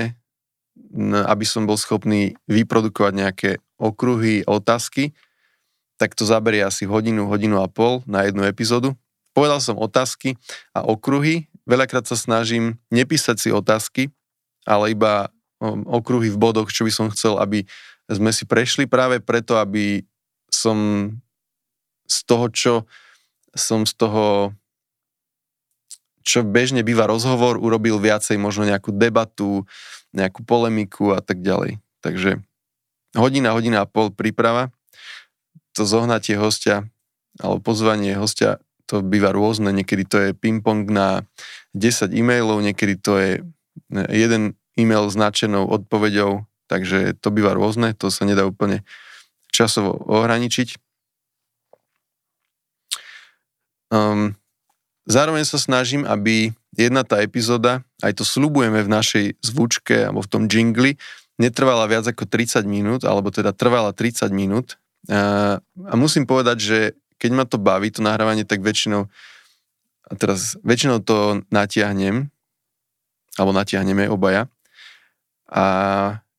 aby 1.09 1.45
som 1.49 1.65
bol 1.65 1.81
schopný 1.81 2.37
vyprodukovať 2.47 3.13
nejaké 3.17 3.51
okruhy, 3.81 4.45
otázky, 4.47 5.17
tak 5.97 6.15
to 6.15 6.27
zaberie 6.27 6.63
asi 6.63 6.85
hodinu, 6.85 7.27
hodinu 7.31 7.63
a 7.63 7.71
pol 7.71 8.03
na 8.05 8.27
jednu 8.27 8.45
epizódu. 8.45 8.95
Povedal 9.35 9.59
som 9.59 9.79
otázky 9.79 10.39
a 10.75 10.87
okruhy. 10.87 11.51
Veľakrát 11.67 12.07
sa 12.07 12.15
snažím 12.15 12.79
nepísať 12.93 13.37
si 13.41 13.49
otázky, 13.51 14.13
ale 14.69 14.95
iba 14.95 15.33
okruhy 15.89 16.31
v 16.31 16.39
bodoch, 16.39 16.71
čo 16.71 16.87
by 16.87 16.93
som 16.93 17.07
chcel, 17.11 17.41
aby 17.41 17.65
sme 18.11 18.31
si 18.31 18.45
prešli 18.45 18.85
práve 18.85 19.19
preto, 19.19 19.57
aby 19.57 20.05
som 20.55 20.79
z 22.07 22.19
toho, 22.25 22.47
čo 22.55 22.75
som 23.55 23.87
z 23.87 23.95
toho, 23.95 24.55
čo 26.27 26.43
bežne 26.43 26.83
býva 26.83 27.07
rozhovor, 27.07 27.59
urobil 27.61 28.03
viacej 28.03 28.41
možno 28.41 28.67
nejakú 28.67 28.91
debatu, 28.91 29.67
nejakú 30.15 30.43
polemiku 30.43 31.15
a 31.15 31.21
tak 31.23 31.43
ďalej. 31.45 31.79
Takže 32.03 32.43
hodina, 33.15 33.55
hodina 33.55 33.85
a 33.85 33.91
pol 33.91 34.11
príprava, 34.11 34.75
to 35.75 35.87
zohnatie 35.87 36.39
hostia 36.39 36.87
alebo 37.43 37.59
pozvanie 37.59 38.15
hostia, 38.15 38.63
to 38.87 39.03
býva 39.03 39.35
rôzne, 39.35 39.75
niekedy 39.75 40.07
to 40.07 40.17
je 40.23 40.29
ping-pong 40.37 40.87
na 40.87 41.27
10 41.75 42.15
e-mailov, 42.15 42.63
niekedy 42.63 42.95
to 42.95 43.19
je 43.19 43.31
jeden 43.91 44.55
e-mail 44.79 45.11
značenou 45.11 45.67
odpoveďou, 45.67 46.47
takže 46.71 47.19
to 47.19 47.29
býva 47.35 47.59
rôzne, 47.59 47.91
to 47.99 48.07
sa 48.07 48.23
nedá 48.23 48.47
úplne 48.47 48.87
časovo 49.55 49.95
ohraničiť. 50.11 50.75
Um, 53.95 54.35
zároveň 55.07 55.47
sa 55.47 55.63
snažím, 55.63 56.03
aby 56.03 56.51
jedna 56.75 57.07
tá 57.07 57.23
epizóda, 57.23 57.87
aj 58.03 58.19
to 58.19 58.27
slubujeme 58.27 58.83
v 58.83 58.91
našej 58.91 59.25
zvučke 59.39 60.11
alebo 60.11 60.27
v 60.27 60.31
tom 60.31 60.43
jingli, 60.51 60.99
netrvala 61.39 61.87
viac 61.87 62.11
ako 62.11 62.27
30 62.27 62.67
minút, 62.67 63.07
alebo 63.07 63.31
teda 63.31 63.55
trvala 63.55 63.95
30 63.95 64.35
minút. 64.35 64.79
A, 65.07 65.63
a 65.63 65.95
musím 65.95 66.27
povedať, 66.27 66.59
že 66.59 66.79
keď 67.19 67.31
ma 67.31 67.45
to 67.47 67.63
baví, 67.63 67.95
to 67.95 68.03
nahrávanie, 68.03 68.43
tak 68.43 68.63
väčšinou, 68.63 69.07
a 70.05 70.13
teraz 70.19 70.59
väčšinou 70.67 71.01
to 71.03 71.47
natiahnem, 71.49 72.29
alebo 73.39 73.53
natiahneme 73.55 74.11
obaja. 74.11 74.47
A 75.51 75.65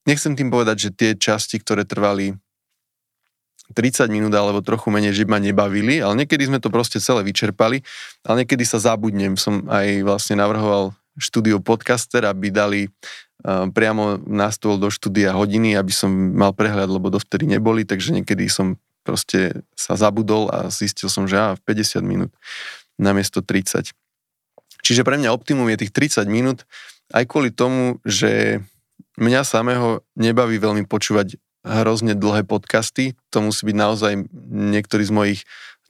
nechcem 0.07 0.35
tým 0.35 0.51
povedať, 0.51 0.89
že 0.89 0.95
tie 0.95 1.11
časti, 1.15 1.59
ktoré 1.59 1.83
trvali 1.83 2.35
30 3.73 4.11
minút 4.13 4.33
alebo 4.35 4.61
trochu 4.61 4.93
menej, 4.93 5.15
že 5.17 5.25
ma 5.25 5.41
nebavili, 5.41 5.97
ale 6.03 6.21
niekedy 6.21 6.45
sme 6.45 6.61
to 6.61 6.69
proste 6.69 7.01
celé 7.01 7.25
vyčerpali, 7.25 7.81
ale 8.21 8.45
niekedy 8.45 8.61
sa 8.61 8.77
zabudnem. 8.77 9.33
Som 9.39 9.65
aj 9.65 10.05
vlastne 10.05 10.37
navrhoval 10.37 10.93
štúdio 11.17 11.63
podcaster, 11.63 12.27
aby 12.27 12.53
dali 12.53 12.81
uh, 12.85 13.65
priamo 13.71 14.21
na 14.27 14.53
stôl 14.53 14.77
do 14.77 14.93
štúdia 14.93 15.33
hodiny, 15.33 15.73
aby 15.73 15.89
som 15.89 16.11
mal 16.11 16.53
prehľad, 16.53 16.91
lebo 16.91 17.09
dovtedy 17.09 17.49
neboli, 17.49 17.87
takže 17.87 18.13
niekedy 18.13 18.45
som 18.51 18.77
proste 19.05 19.65
sa 19.77 19.93
zabudol 19.97 20.49
a 20.49 20.67
zistil 20.73 21.07
som, 21.07 21.29
že 21.29 21.37
á, 21.37 21.53
v 21.53 21.61
50 21.61 22.01
minút 22.01 22.31
namiesto 22.97 23.45
30. 23.45 23.93
Čiže 24.85 25.01
pre 25.01 25.17
mňa 25.17 25.33
optimum 25.33 25.69
je 25.69 25.81
tých 25.85 25.93
30 25.93 26.25
minút, 26.29 26.65
aj 27.13 27.25
kvôli 27.29 27.53
tomu, 27.53 28.01
že 28.01 28.61
mňa 29.21 29.41
samého 29.45 30.01
nebaví 30.17 30.57
veľmi 30.57 30.89
počúvať 30.89 31.37
hrozne 31.65 32.13
dlhé 32.13 32.45
podcasty. 32.45 33.17
To 33.33 33.41
musí 33.41 33.65
byť 33.65 33.75
naozaj 33.75 34.13
niektorý 34.53 35.03
z 35.03 35.13
mojich 35.13 35.39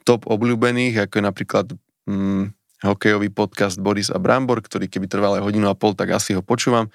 top 0.08 0.24
obľúbených, 0.24 1.04
ako 1.04 1.14
je 1.20 1.24
napríklad 1.24 1.66
hm, 2.08 2.56
hokejový 2.80 3.28
podcast 3.28 3.76
Boris 3.76 4.08
a 4.08 4.16
Brambor, 4.16 4.64
ktorý 4.64 4.88
keby 4.88 5.06
trval 5.10 5.36
aj 5.36 5.44
hodinu 5.44 5.68
a 5.68 5.76
pol, 5.76 5.92
tak 5.92 6.16
asi 6.16 6.32
ho 6.32 6.40
počúvam. 6.40 6.88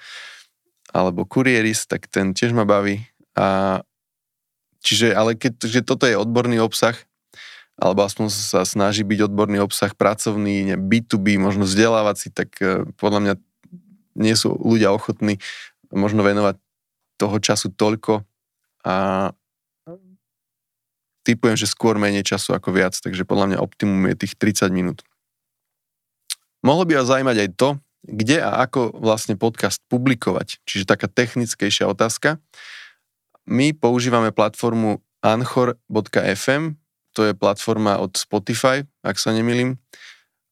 Alebo 0.90 1.22
Kurieris, 1.22 1.86
tak 1.86 2.10
ten 2.10 2.34
tiež 2.34 2.50
ma 2.50 2.66
baví. 2.66 3.06
A, 3.38 3.80
čiže, 4.82 5.14
ale 5.14 5.38
keď 5.38 5.64
že 5.64 5.80
toto 5.86 6.04
je 6.04 6.18
odborný 6.18 6.58
obsah, 6.58 6.98
alebo 7.80 8.04
aspoň 8.04 8.28
sa 8.28 8.62
snaží 8.68 9.02
byť 9.02 9.32
odborný 9.32 9.62
obsah 9.64 9.96
pracovný, 9.96 10.74
ne, 10.74 10.76
B2B, 10.76 11.40
možno 11.40 11.64
vzdelávací, 11.64 12.28
tak 12.28 12.52
uh, 12.60 12.84
podľa 13.00 13.20
mňa 13.24 13.34
nie 14.20 14.34
sú 14.36 14.52
ľudia 14.60 14.92
ochotní 14.92 15.40
možno 15.88 16.20
venovať 16.20 16.60
toho 17.16 17.36
času 17.40 17.72
toľko, 17.72 18.24
a 18.82 19.30
typujem, 21.22 21.54
že 21.54 21.70
skôr 21.70 21.98
menej 21.98 22.26
času 22.26 22.54
ako 22.54 22.74
viac, 22.74 22.98
takže 22.98 23.22
podľa 23.22 23.54
mňa 23.54 23.58
optimum 23.62 24.10
je 24.10 24.26
tých 24.26 24.34
30 24.38 24.74
minút. 24.74 25.06
Mohlo 26.62 26.86
by 26.86 26.92
vás 26.98 27.10
zaujímať 27.10 27.36
aj 27.42 27.50
to, 27.58 27.68
kde 28.02 28.42
a 28.42 28.66
ako 28.66 28.94
vlastne 28.98 29.38
podcast 29.38 29.78
publikovať, 29.86 30.58
čiže 30.66 30.90
taká 30.90 31.06
technickejšia 31.06 31.86
otázka. 31.86 32.42
My 33.46 33.74
používame 33.74 34.34
platformu 34.34 35.02
anchor.fm, 35.22 36.78
to 37.14 37.20
je 37.30 37.32
platforma 37.34 38.02
od 38.02 38.14
Spotify, 38.18 38.82
ak 39.06 39.18
sa 39.18 39.30
nemýlim, 39.30 39.78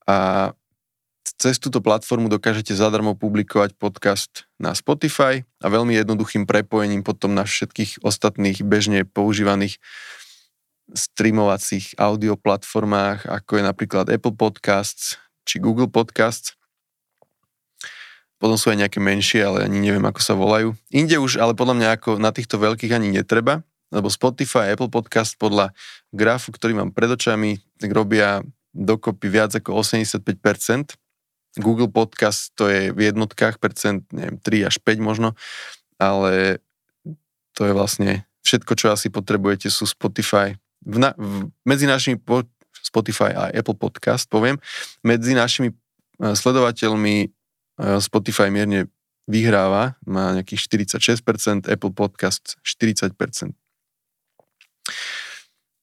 a 0.07 0.51
cez 1.41 1.57
túto 1.57 1.81
platformu 1.81 2.29
dokážete 2.29 2.77
zadarmo 2.77 3.17
publikovať 3.17 3.73
podcast 3.81 4.45
na 4.61 4.77
Spotify 4.77 5.41
a 5.65 5.73
veľmi 5.73 5.97
jednoduchým 5.97 6.45
prepojením 6.45 7.01
potom 7.01 7.33
na 7.33 7.49
všetkých 7.49 8.05
ostatných 8.05 8.61
bežne 8.61 9.09
používaných 9.09 9.81
streamovacích 10.93 11.97
audio 11.97 12.37
platformách, 12.37 13.25
ako 13.25 13.57
je 13.57 13.63
napríklad 13.65 14.13
Apple 14.13 14.37
Podcasts 14.37 15.17
či 15.49 15.57
Google 15.65 15.89
Podcasts. 15.89 16.61
Potom 18.37 18.61
sú 18.61 18.69
aj 18.69 18.85
nejaké 18.85 19.01
menšie, 19.01 19.41
ale 19.41 19.65
ani 19.65 19.81
neviem, 19.81 20.05
ako 20.05 20.21
sa 20.21 20.37
volajú. 20.37 20.77
Inde 20.93 21.17
už, 21.17 21.41
ale 21.41 21.57
podľa 21.57 21.77
mňa 21.81 21.89
ako 21.97 22.11
na 22.21 22.37
týchto 22.37 22.61
veľkých 22.61 22.93
ani 22.93 23.17
netreba, 23.17 23.65
lebo 23.89 24.13
Spotify 24.13 24.69
a 24.69 24.77
Apple 24.77 24.93
Podcast 24.93 25.41
podľa 25.41 25.73
grafu, 26.13 26.53
ktorý 26.53 26.77
mám 26.77 26.93
pred 26.93 27.09
očami, 27.09 27.65
tak 27.81 27.97
robia 27.97 28.45
dokopy 28.77 29.27
viac 29.33 29.57
ako 29.57 29.81
85%, 29.81 31.00
Google 31.59 31.91
Podcast 31.91 32.55
to 32.55 32.71
je 32.71 32.95
v 32.95 33.11
jednotkách 33.11 33.59
percent, 33.59 34.07
neviem, 34.15 34.39
3 34.39 34.71
až 34.71 34.79
5 34.79 35.03
možno, 35.03 35.35
ale 35.99 36.63
to 37.59 37.67
je 37.67 37.73
vlastne 37.75 38.11
všetko, 38.47 38.73
čo 38.79 38.87
asi 38.95 39.11
potrebujete, 39.11 39.67
sú 39.67 39.85
Spotify. 39.87 40.55
V 40.87 41.03
na, 41.03 41.11
v, 41.19 41.51
medzi 41.67 41.91
našimi 41.91 42.17
po, 42.17 42.47
Spotify 42.71 43.35
a 43.35 43.51
Apple 43.51 43.77
Podcast, 43.77 44.31
poviem, 44.31 44.63
medzi 45.03 45.35
našimi 45.35 45.75
uh, 45.75 46.33
sledovateľmi 46.39 47.29
uh, 47.29 47.99
Spotify 47.99 48.49
mierne 48.49 48.87
vyhráva, 49.31 49.95
má 50.07 50.35
nejakých 50.35 50.67
46%, 50.67 51.71
Apple 51.71 51.95
Podcast 51.95 52.59
40%. 52.67 53.55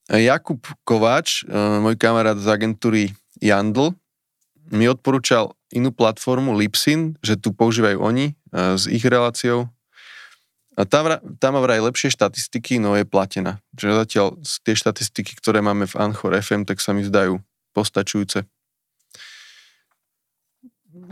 Jakub 0.07 0.63
Kováč, 0.87 1.43
môj 1.51 1.99
kamarát 1.99 2.39
z 2.39 2.47
agentúry 2.47 3.03
Jandl, 3.43 3.91
mi 4.71 4.87
odporúčal 4.87 5.56
inú 5.73 5.91
platformu 5.91 6.55
Lipsin, 6.55 7.19
že 7.19 7.35
tu 7.35 7.51
používajú 7.51 7.99
oni 7.99 8.33
uh, 8.53 8.79
s 8.79 8.87
ich 8.87 9.03
reláciou. 9.03 9.67
A 10.77 10.85
tam, 10.85 11.09
tam 11.41 11.57
má 11.57 11.61
vraj 11.65 11.81
lepšie 11.81 12.13
štatistiky, 12.13 12.77
no 12.77 12.93
je 12.93 13.01
platená. 13.01 13.57
Čiže 13.73 13.99
zatiaľ 14.05 14.27
tie 14.61 14.75
štatistiky, 14.77 15.33
ktoré 15.41 15.65
máme 15.65 15.89
v 15.89 15.97
Anchor 15.97 16.37
FM, 16.37 16.69
tak 16.69 16.77
sa 16.77 16.93
mi 16.93 17.01
zdajú 17.01 17.41
postačujúce. 17.73 18.45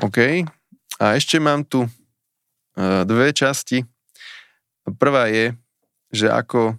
OK. 0.06 0.46
A 1.02 1.06
ešte 1.18 1.42
mám 1.42 1.66
tu 1.66 1.86
uh, 1.86 3.02
dve 3.04 3.34
časti. 3.34 3.82
Prvá 5.02 5.34
je, 5.34 5.58
že 6.14 6.30
ako 6.30 6.78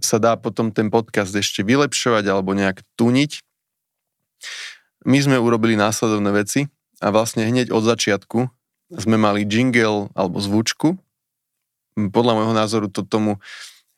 sa 0.00 0.16
dá 0.16 0.40
potom 0.40 0.72
ten 0.72 0.88
podcast 0.88 1.34
ešte 1.36 1.60
vylepšovať 1.60 2.24
alebo 2.32 2.56
nejak 2.56 2.80
tuniť. 2.96 3.44
My 5.02 5.18
sme 5.18 5.36
urobili 5.38 5.74
následovné 5.74 6.30
veci 6.30 6.70
a 7.02 7.10
vlastne 7.10 7.46
hneď 7.46 7.74
od 7.74 7.82
začiatku 7.82 8.46
sme 8.92 9.16
mali 9.16 9.48
jingle 9.48 10.12
alebo 10.12 10.38
zvučku. 10.38 11.00
Podľa 11.96 12.32
môjho 12.36 12.54
názoru 12.54 12.86
to 12.88 13.04
tomu 13.04 13.40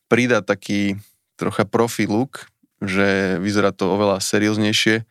pridá 0.06 0.40
taký 0.40 0.98
trocha 1.34 1.66
profi 1.66 2.06
look, 2.06 2.48
že 2.78 3.38
vyzerá 3.42 3.74
to 3.74 3.90
oveľa 3.90 4.22
serióznejšie. 4.22 5.04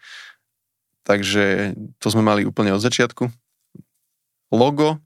Takže 1.03 1.75
to 1.99 2.07
sme 2.07 2.23
mali 2.23 2.47
úplne 2.47 2.71
od 2.71 2.79
začiatku. 2.79 3.27
Logo 4.55 5.03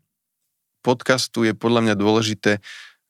podcastu 0.86 1.44
je 1.44 1.58
podľa 1.58 1.84
mňa 1.84 1.96
dôležité 1.98 2.62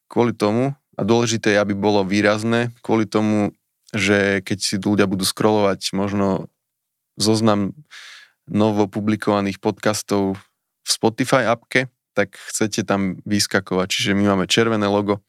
kvôli 0.07 0.31
tomu, 0.31 0.73
a 0.97 1.01
dôležité 1.05 1.53
je, 1.53 1.61
aby 1.61 1.77
bolo 1.77 2.01
výrazné, 2.01 2.73
kvôli 2.81 3.05
tomu, 3.05 3.53
že 3.93 4.41
keď 4.41 4.57
si 4.57 4.75
ľudia 4.81 5.05
budú 5.05 5.23
scrollovať 5.23 5.93
možno 5.93 6.49
zoznam 7.17 7.73
novo 8.47 8.87
publikovaných 8.87 9.59
podcastov 9.59 10.39
v 10.85 10.89
Spotify 10.89 11.51
appke, 11.51 11.91
tak 12.15 12.39
chcete 12.49 12.87
tam 12.87 13.19
vyskakovať. 13.27 13.87
Čiže 13.91 14.15
my 14.15 14.23
máme 14.33 14.47
červené 14.47 14.87
logo, 14.87 15.19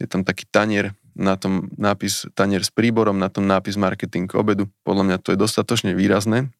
je 0.00 0.08
tam 0.08 0.24
taký 0.24 0.48
tanier, 0.48 0.96
na 1.14 1.38
tom 1.38 1.70
nápis 1.78 2.26
tanier 2.34 2.66
s 2.66 2.74
príborom, 2.74 3.22
na 3.22 3.30
tom 3.30 3.46
nápis 3.46 3.78
marketing 3.78 4.26
obedu. 4.34 4.66
Podľa 4.82 5.04
mňa 5.06 5.22
to 5.22 5.30
je 5.30 5.38
dostatočne 5.38 5.94
výrazné. 5.94 6.50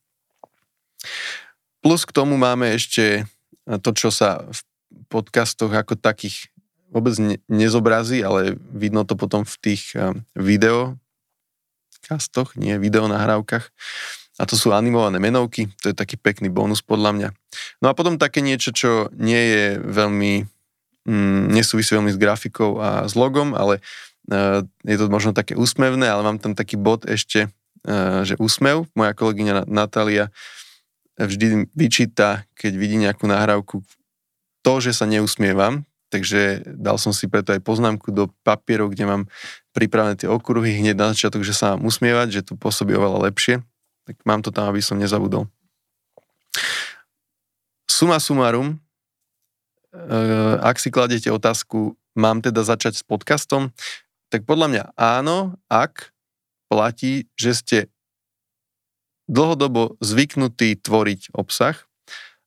Plus 1.82 2.06
k 2.06 2.14
tomu 2.14 2.38
máme 2.38 2.70
ešte 2.70 3.26
to, 3.66 3.90
čo 3.90 4.14
sa 4.14 4.46
v 4.46 4.62
podcastoch 5.10 5.74
ako 5.74 5.98
takých 5.98 6.54
vôbec 6.94 7.18
ne, 7.18 7.42
nezobrazí, 7.50 8.22
ale 8.22 8.54
vidno 8.70 9.02
to 9.02 9.18
potom 9.18 9.42
v 9.42 9.58
tých 9.58 9.90
um, 9.98 10.22
videokastoch, 10.38 12.54
nie 12.54 12.78
videonahrávkach 12.78 13.74
a 14.34 14.42
to 14.50 14.58
sú 14.58 14.74
animované 14.74 15.22
menovky, 15.22 15.70
to 15.78 15.94
je 15.94 15.96
taký 15.96 16.18
pekný 16.18 16.50
bonus 16.50 16.82
podľa 16.82 17.10
mňa. 17.14 17.28
No 17.78 17.86
a 17.90 17.96
potom 17.96 18.18
také 18.18 18.42
niečo, 18.42 18.74
čo 18.74 19.06
nie 19.14 19.38
je 19.38 19.64
veľmi, 19.78 20.32
mm, 21.06 21.54
nesúvisí 21.54 21.94
veľmi 21.94 22.10
s 22.10 22.18
grafikou 22.18 22.82
a 22.82 23.06
s 23.06 23.14
logom, 23.14 23.54
ale 23.54 23.78
uh, 23.78 24.66
je 24.82 24.96
to 24.98 25.06
možno 25.06 25.30
také 25.30 25.54
úsmevné, 25.54 26.10
ale 26.10 26.26
mám 26.26 26.42
tam 26.42 26.58
taký 26.58 26.74
bod 26.74 27.06
ešte, 27.06 27.46
uh, 27.86 28.26
že 28.26 28.34
úsmev. 28.42 28.90
Moja 28.98 29.14
kolegyňa 29.14 29.70
Natália 29.70 30.34
vždy 31.14 31.70
vyčíta, 31.70 32.42
keď 32.58 32.72
vidí 32.74 32.98
nejakú 32.98 33.30
nahrávku, 33.30 33.86
to, 34.66 34.72
že 34.82 34.96
sa 34.96 35.06
neusmievam, 35.06 35.86
takže 36.10 36.64
dal 36.74 36.98
som 36.98 37.14
si 37.14 37.30
preto 37.30 37.54
aj 37.54 37.62
poznámku 37.62 38.10
do 38.10 38.32
papierov, 38.42 38.90
kde 38.90 39.04
mám 39.06 39.22
pripravené 39.76 40.18
tie 40.18 40.26
okruhy 40.26 40.80
hneď 40.80 40.96
na 40.98 41.06
začiatok, 41.14 41.46
že 41.46 41.54
sa 41.54 41.76
mám 41.76 41.86
usmievať, 41.86 42.28
že 42.32 42.40
to 42.50 42.58
pôsobí 42.58 42.96
oveľa 42.96 43.30
lepšie. 43.30 43.62
Tak 44.04 44.20
mám 44.28 44.44
to 44.44 44.52
tam, 44.52 44.68
aby 44.68 44.84
som 44.84 45.00
nezabudol. 45.00 45.48
Suma 47.88 48.20
sumarum, 48.20 48.76
eh, 49.96 50.56
ak 50.60 50.76
si 50.76 50.92
kladete 50.92 51.32
otázku, 51.32 51.96
mám 52.14 52.44
teda 52.44 52.62
začať 52.62 53.00
s 53.00 53.04
podcastom, 53.04 53.72
tak 54.28 54.44
podľa 54.44 54.66
mňa 54.70 54.84
áno, 54.98 55.56
ak 55.70 56.10
platí, 56.66 57.30
že 57.38 57.52
ste 57.54 57.78
dlhodobo 59.30 59.96
zvyknutí 60.04 60.76
tvoriť 60.80 61.32
obsah, 61.32 61.78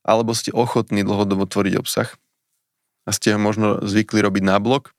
alebo 0.06 0.32
ste 0.38 0.54
ochotní 0.54 1.04
dlhodobo 1.04 1.50
tvoriť 1.50 1.74
obsah 1.80 2.10
a 3.08 3.10
ste 3.16 3.34
ho 3.36 3.40
možno 3.40 3.82
zvykli 3.84 4.20
robiť 4.20 4.44
na 4.44 4.60
blog, 4.60 4.92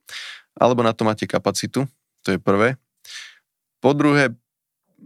alebo 0.59 0.83
na 0.83 0.97
to 0.97 1.07
máte 1.07 1.25
kapacitu, 1.29 1.87
to 2.27 2.29
je 2.35 2.38
prvé. 2.40 2.81
Po 3.79 3.94
druhé, 3.94 4.35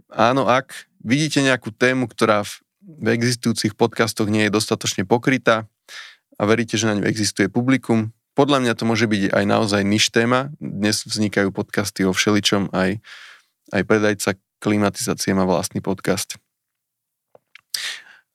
áno, 0.09 0.49
ak 0.49 0.89
vidíte 1.03 1.43
nejakú 1.43 1.69
tému, 1.69 2.07
ktorá 2.09 2.47
v, 2.47 2.63
v 2.81 3.07
existujúcich 3.13 3.75
podcastoch 3.77 4.31
nie 4.31 4.47
je 4.47 4.55
dostatočne 4.55 5.03
pokrytá 5.03 5.67
a 6.39 6.41
veríte, 6.47 6.79
že 6.79 6.89
na 6.89 6.97
ňu 6.97 7.05
existuje 7.05 7.51
publikum, 7.51 8.15
podľa 8.33 8.65
mňa 8.65 8.73
to 8.73 8.89
môže 8.89 9.05
byť 9.05 9.29
aj 9.29 9.45
naozaj 9.45 9.81
niž 9.85 10.09
téma. 10.09 10.49
Dnes 10.57 11.05
vznikajú 11.05 11.53
podcasty 11.53 12.01
o 12.01 12.17
všeličom, 12.17 12.73
aj, 12.73 12.97
aj 13.69 13.81
predajca 13.85 14.41
klimatizácie 14.57 15.37
má 15.37 15.45
vlastný 15.45 15.85
podcast. 15.85 16.41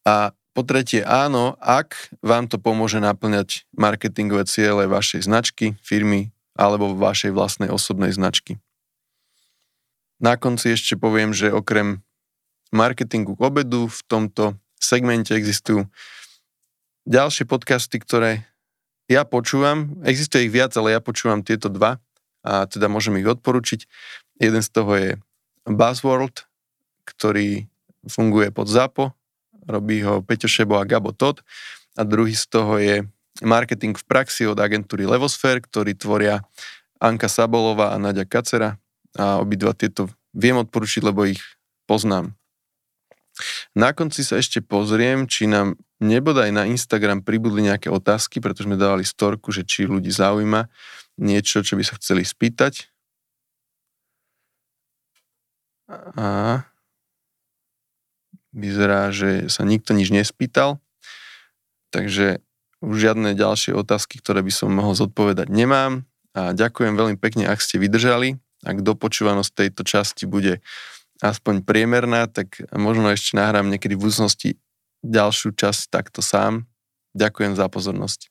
A 0.07 0.31
po 0.54 0.62
tretie, 0.62 1.02
áno, 1.02 1.59
ak 1.59 2.14
vám 2.22 2.46
to 2.46 2.62
pomôže 2.62 3.02
naplňať 3.02 3.66
marketingové 3.74 4.46
ciele 4.46 4.87
vašej 4.87 5.26
značky, 5.26 5.74
firmy 5.83 6.31
alebo 6.54 6.94
vašej 6.94 7.35
vlastnej 7.35 7.70
osobnej 7.70 8.14
značky. 8.14 8.62
Na 10.18 10.38
konci 10.38 10.74
ešte 10.74 10.98
poviem, 10.98 11.31
že 11.31 11.54
okrem 11.54 12.07
marketingu 12.74 13.35
k 13.37 13.44
obedu 13.44 13.88
v 13.88 14.00
tomto 14.07 14.59
segmente 14.78 15.35
existujú 15.35 15.88
ďalšie 17.09 17.48
podcasty, 17.48 17.96
ktoré 17.96 18.44
ja 19.09 19.24
počúvam. 19.24 19.96
Existuje 20.04 20.46
ich 20.46 20.52
viac, 20.52 20.76
ale 20.76 20.92
ja 20.92 21.00
počúvam 21.00 21.40
tieto 21.40 21.72
dva 21.72 21.96
a 22.44 22.68
teda 22.68 22.92
môžem 22.92 23.16
ich 23.16 23.24
odporučiť. 23.24 23.88
Jeden 24.38 24.61
z 24.61 24.68
toho 24.68 24.92
je 24.94 25.11
Buzzworld, 25.64 26.44
ktorý 27.09 27.66
funguje 28.04 28.52
pod 28.52 28.68
ZAPO, 28.68 29.16
robí 29.64 30.04
ho 30.04 30.20
Peťo 30.20 30.46
Šebo 30.46 30.76
a 30.76 30.85
Gabo 30.85 31.16
Todd 31.16 31.40
a 31.96 32.04
druhý 32.04 32.37
z 32.37 32.44
toho 32.46 32.76
je 32.76 33.09
Marketing 33.40 33.96
v 33.96 34.04
praxi 34.04 34.44
od 34.44 34.61
agentúry 34.61 35.09
Levosphere, 35.09 35.64
ktorý 35.64 35.96
tvoria 35.96 36.44
Anka 37.00 37.31
Sabolová 37.31 37.94
a 37.94 38.00
Nadia 38.00 38.28
Kacera 38.28 38.76
a 39.16 39.40
obidva 39.40 39.72
tieto 39.72 40.12
viem 40.37 40.61
odporučiť, 40.61 41.02
lebo 41.07 41.24
ich 41.24 41.40
poznám. 41.88 42.37
Na 43.74 43.94
konci 43.94 44.27
sa 44.27 44.38
ešte 44.38 44.59
pozriem, 44.64 45.31
či 45.31 45.46
nám 45.46 45.79
nebodaj 45.98 46.51
na 46.51 46.66
Instagram 46.66 47.22
pribudli 47.22 47.66
nejaké 47.66 47.90
otázky, 47.90 48.38
pretože 48.38 48.66
sme 48.70 48.79
dávali 48.79 49.03
storku, 49.03 49.51
že 49.51 49.66
či 49.66 49.87
ľudí 49.87 50.11
zaujíma 50.11 50.70
niečo, 51.18 51.62
čo 51.66 51.74
by 51.74 51.83
sa 51.83 51.98
chceli 51.98 52.22
spýtať. 52.22 52.90
A 56.18 56.62
vyzerá, 58.53 59.11
že 59.11 59.48
sa 59.48 59.64
nikto 59.64 59.96
nič 59.96 60.12
nespýtal, 60.12 60.79
takže 61.90 62.44
už 62.79 62.94
žiadne 62.94 63.35
ďalšie 63.35 63.74
otázky, 63.74 64.22
ktoré 64.22 64.44
by 64.44 64.53
som 64.55 64.70
mohol 64.70 64.94
zodpovedať 64.94 65.51
nemám 65.51 66.07
a 66.37 66.55
ďakujem 66.55 66.94
veľmi 66.94 67.16
pekne, 67.18 67.51
ak 67.51 67.59
ste 67.59 67.83
vydržali. 67.83 68.38
Ak 68.66 68.83
dopočúvanosť 68.83 69.51
tejto 69.55 69.83
časti 69.87 70.27
bude 70.27 70.62
aspoň 71.18 71.66
priemerná, 71.66 72.31
tak 72.31 72.62
možno 72.70 73.11
ešte 73.11 73.35
nahrám 73.35 73.66
niekedy 73.68 73.98
v 73.98 74.07
budúcnosti 74.07 74.50
ďalšiu 75.02 75.54
časť 75.54 75.90
takto 75.90 76.22
sám. 76.22 76.66
Ďakujem 77.14 77.59
za 77.59 77.66
pozornosť. 77.66 78.31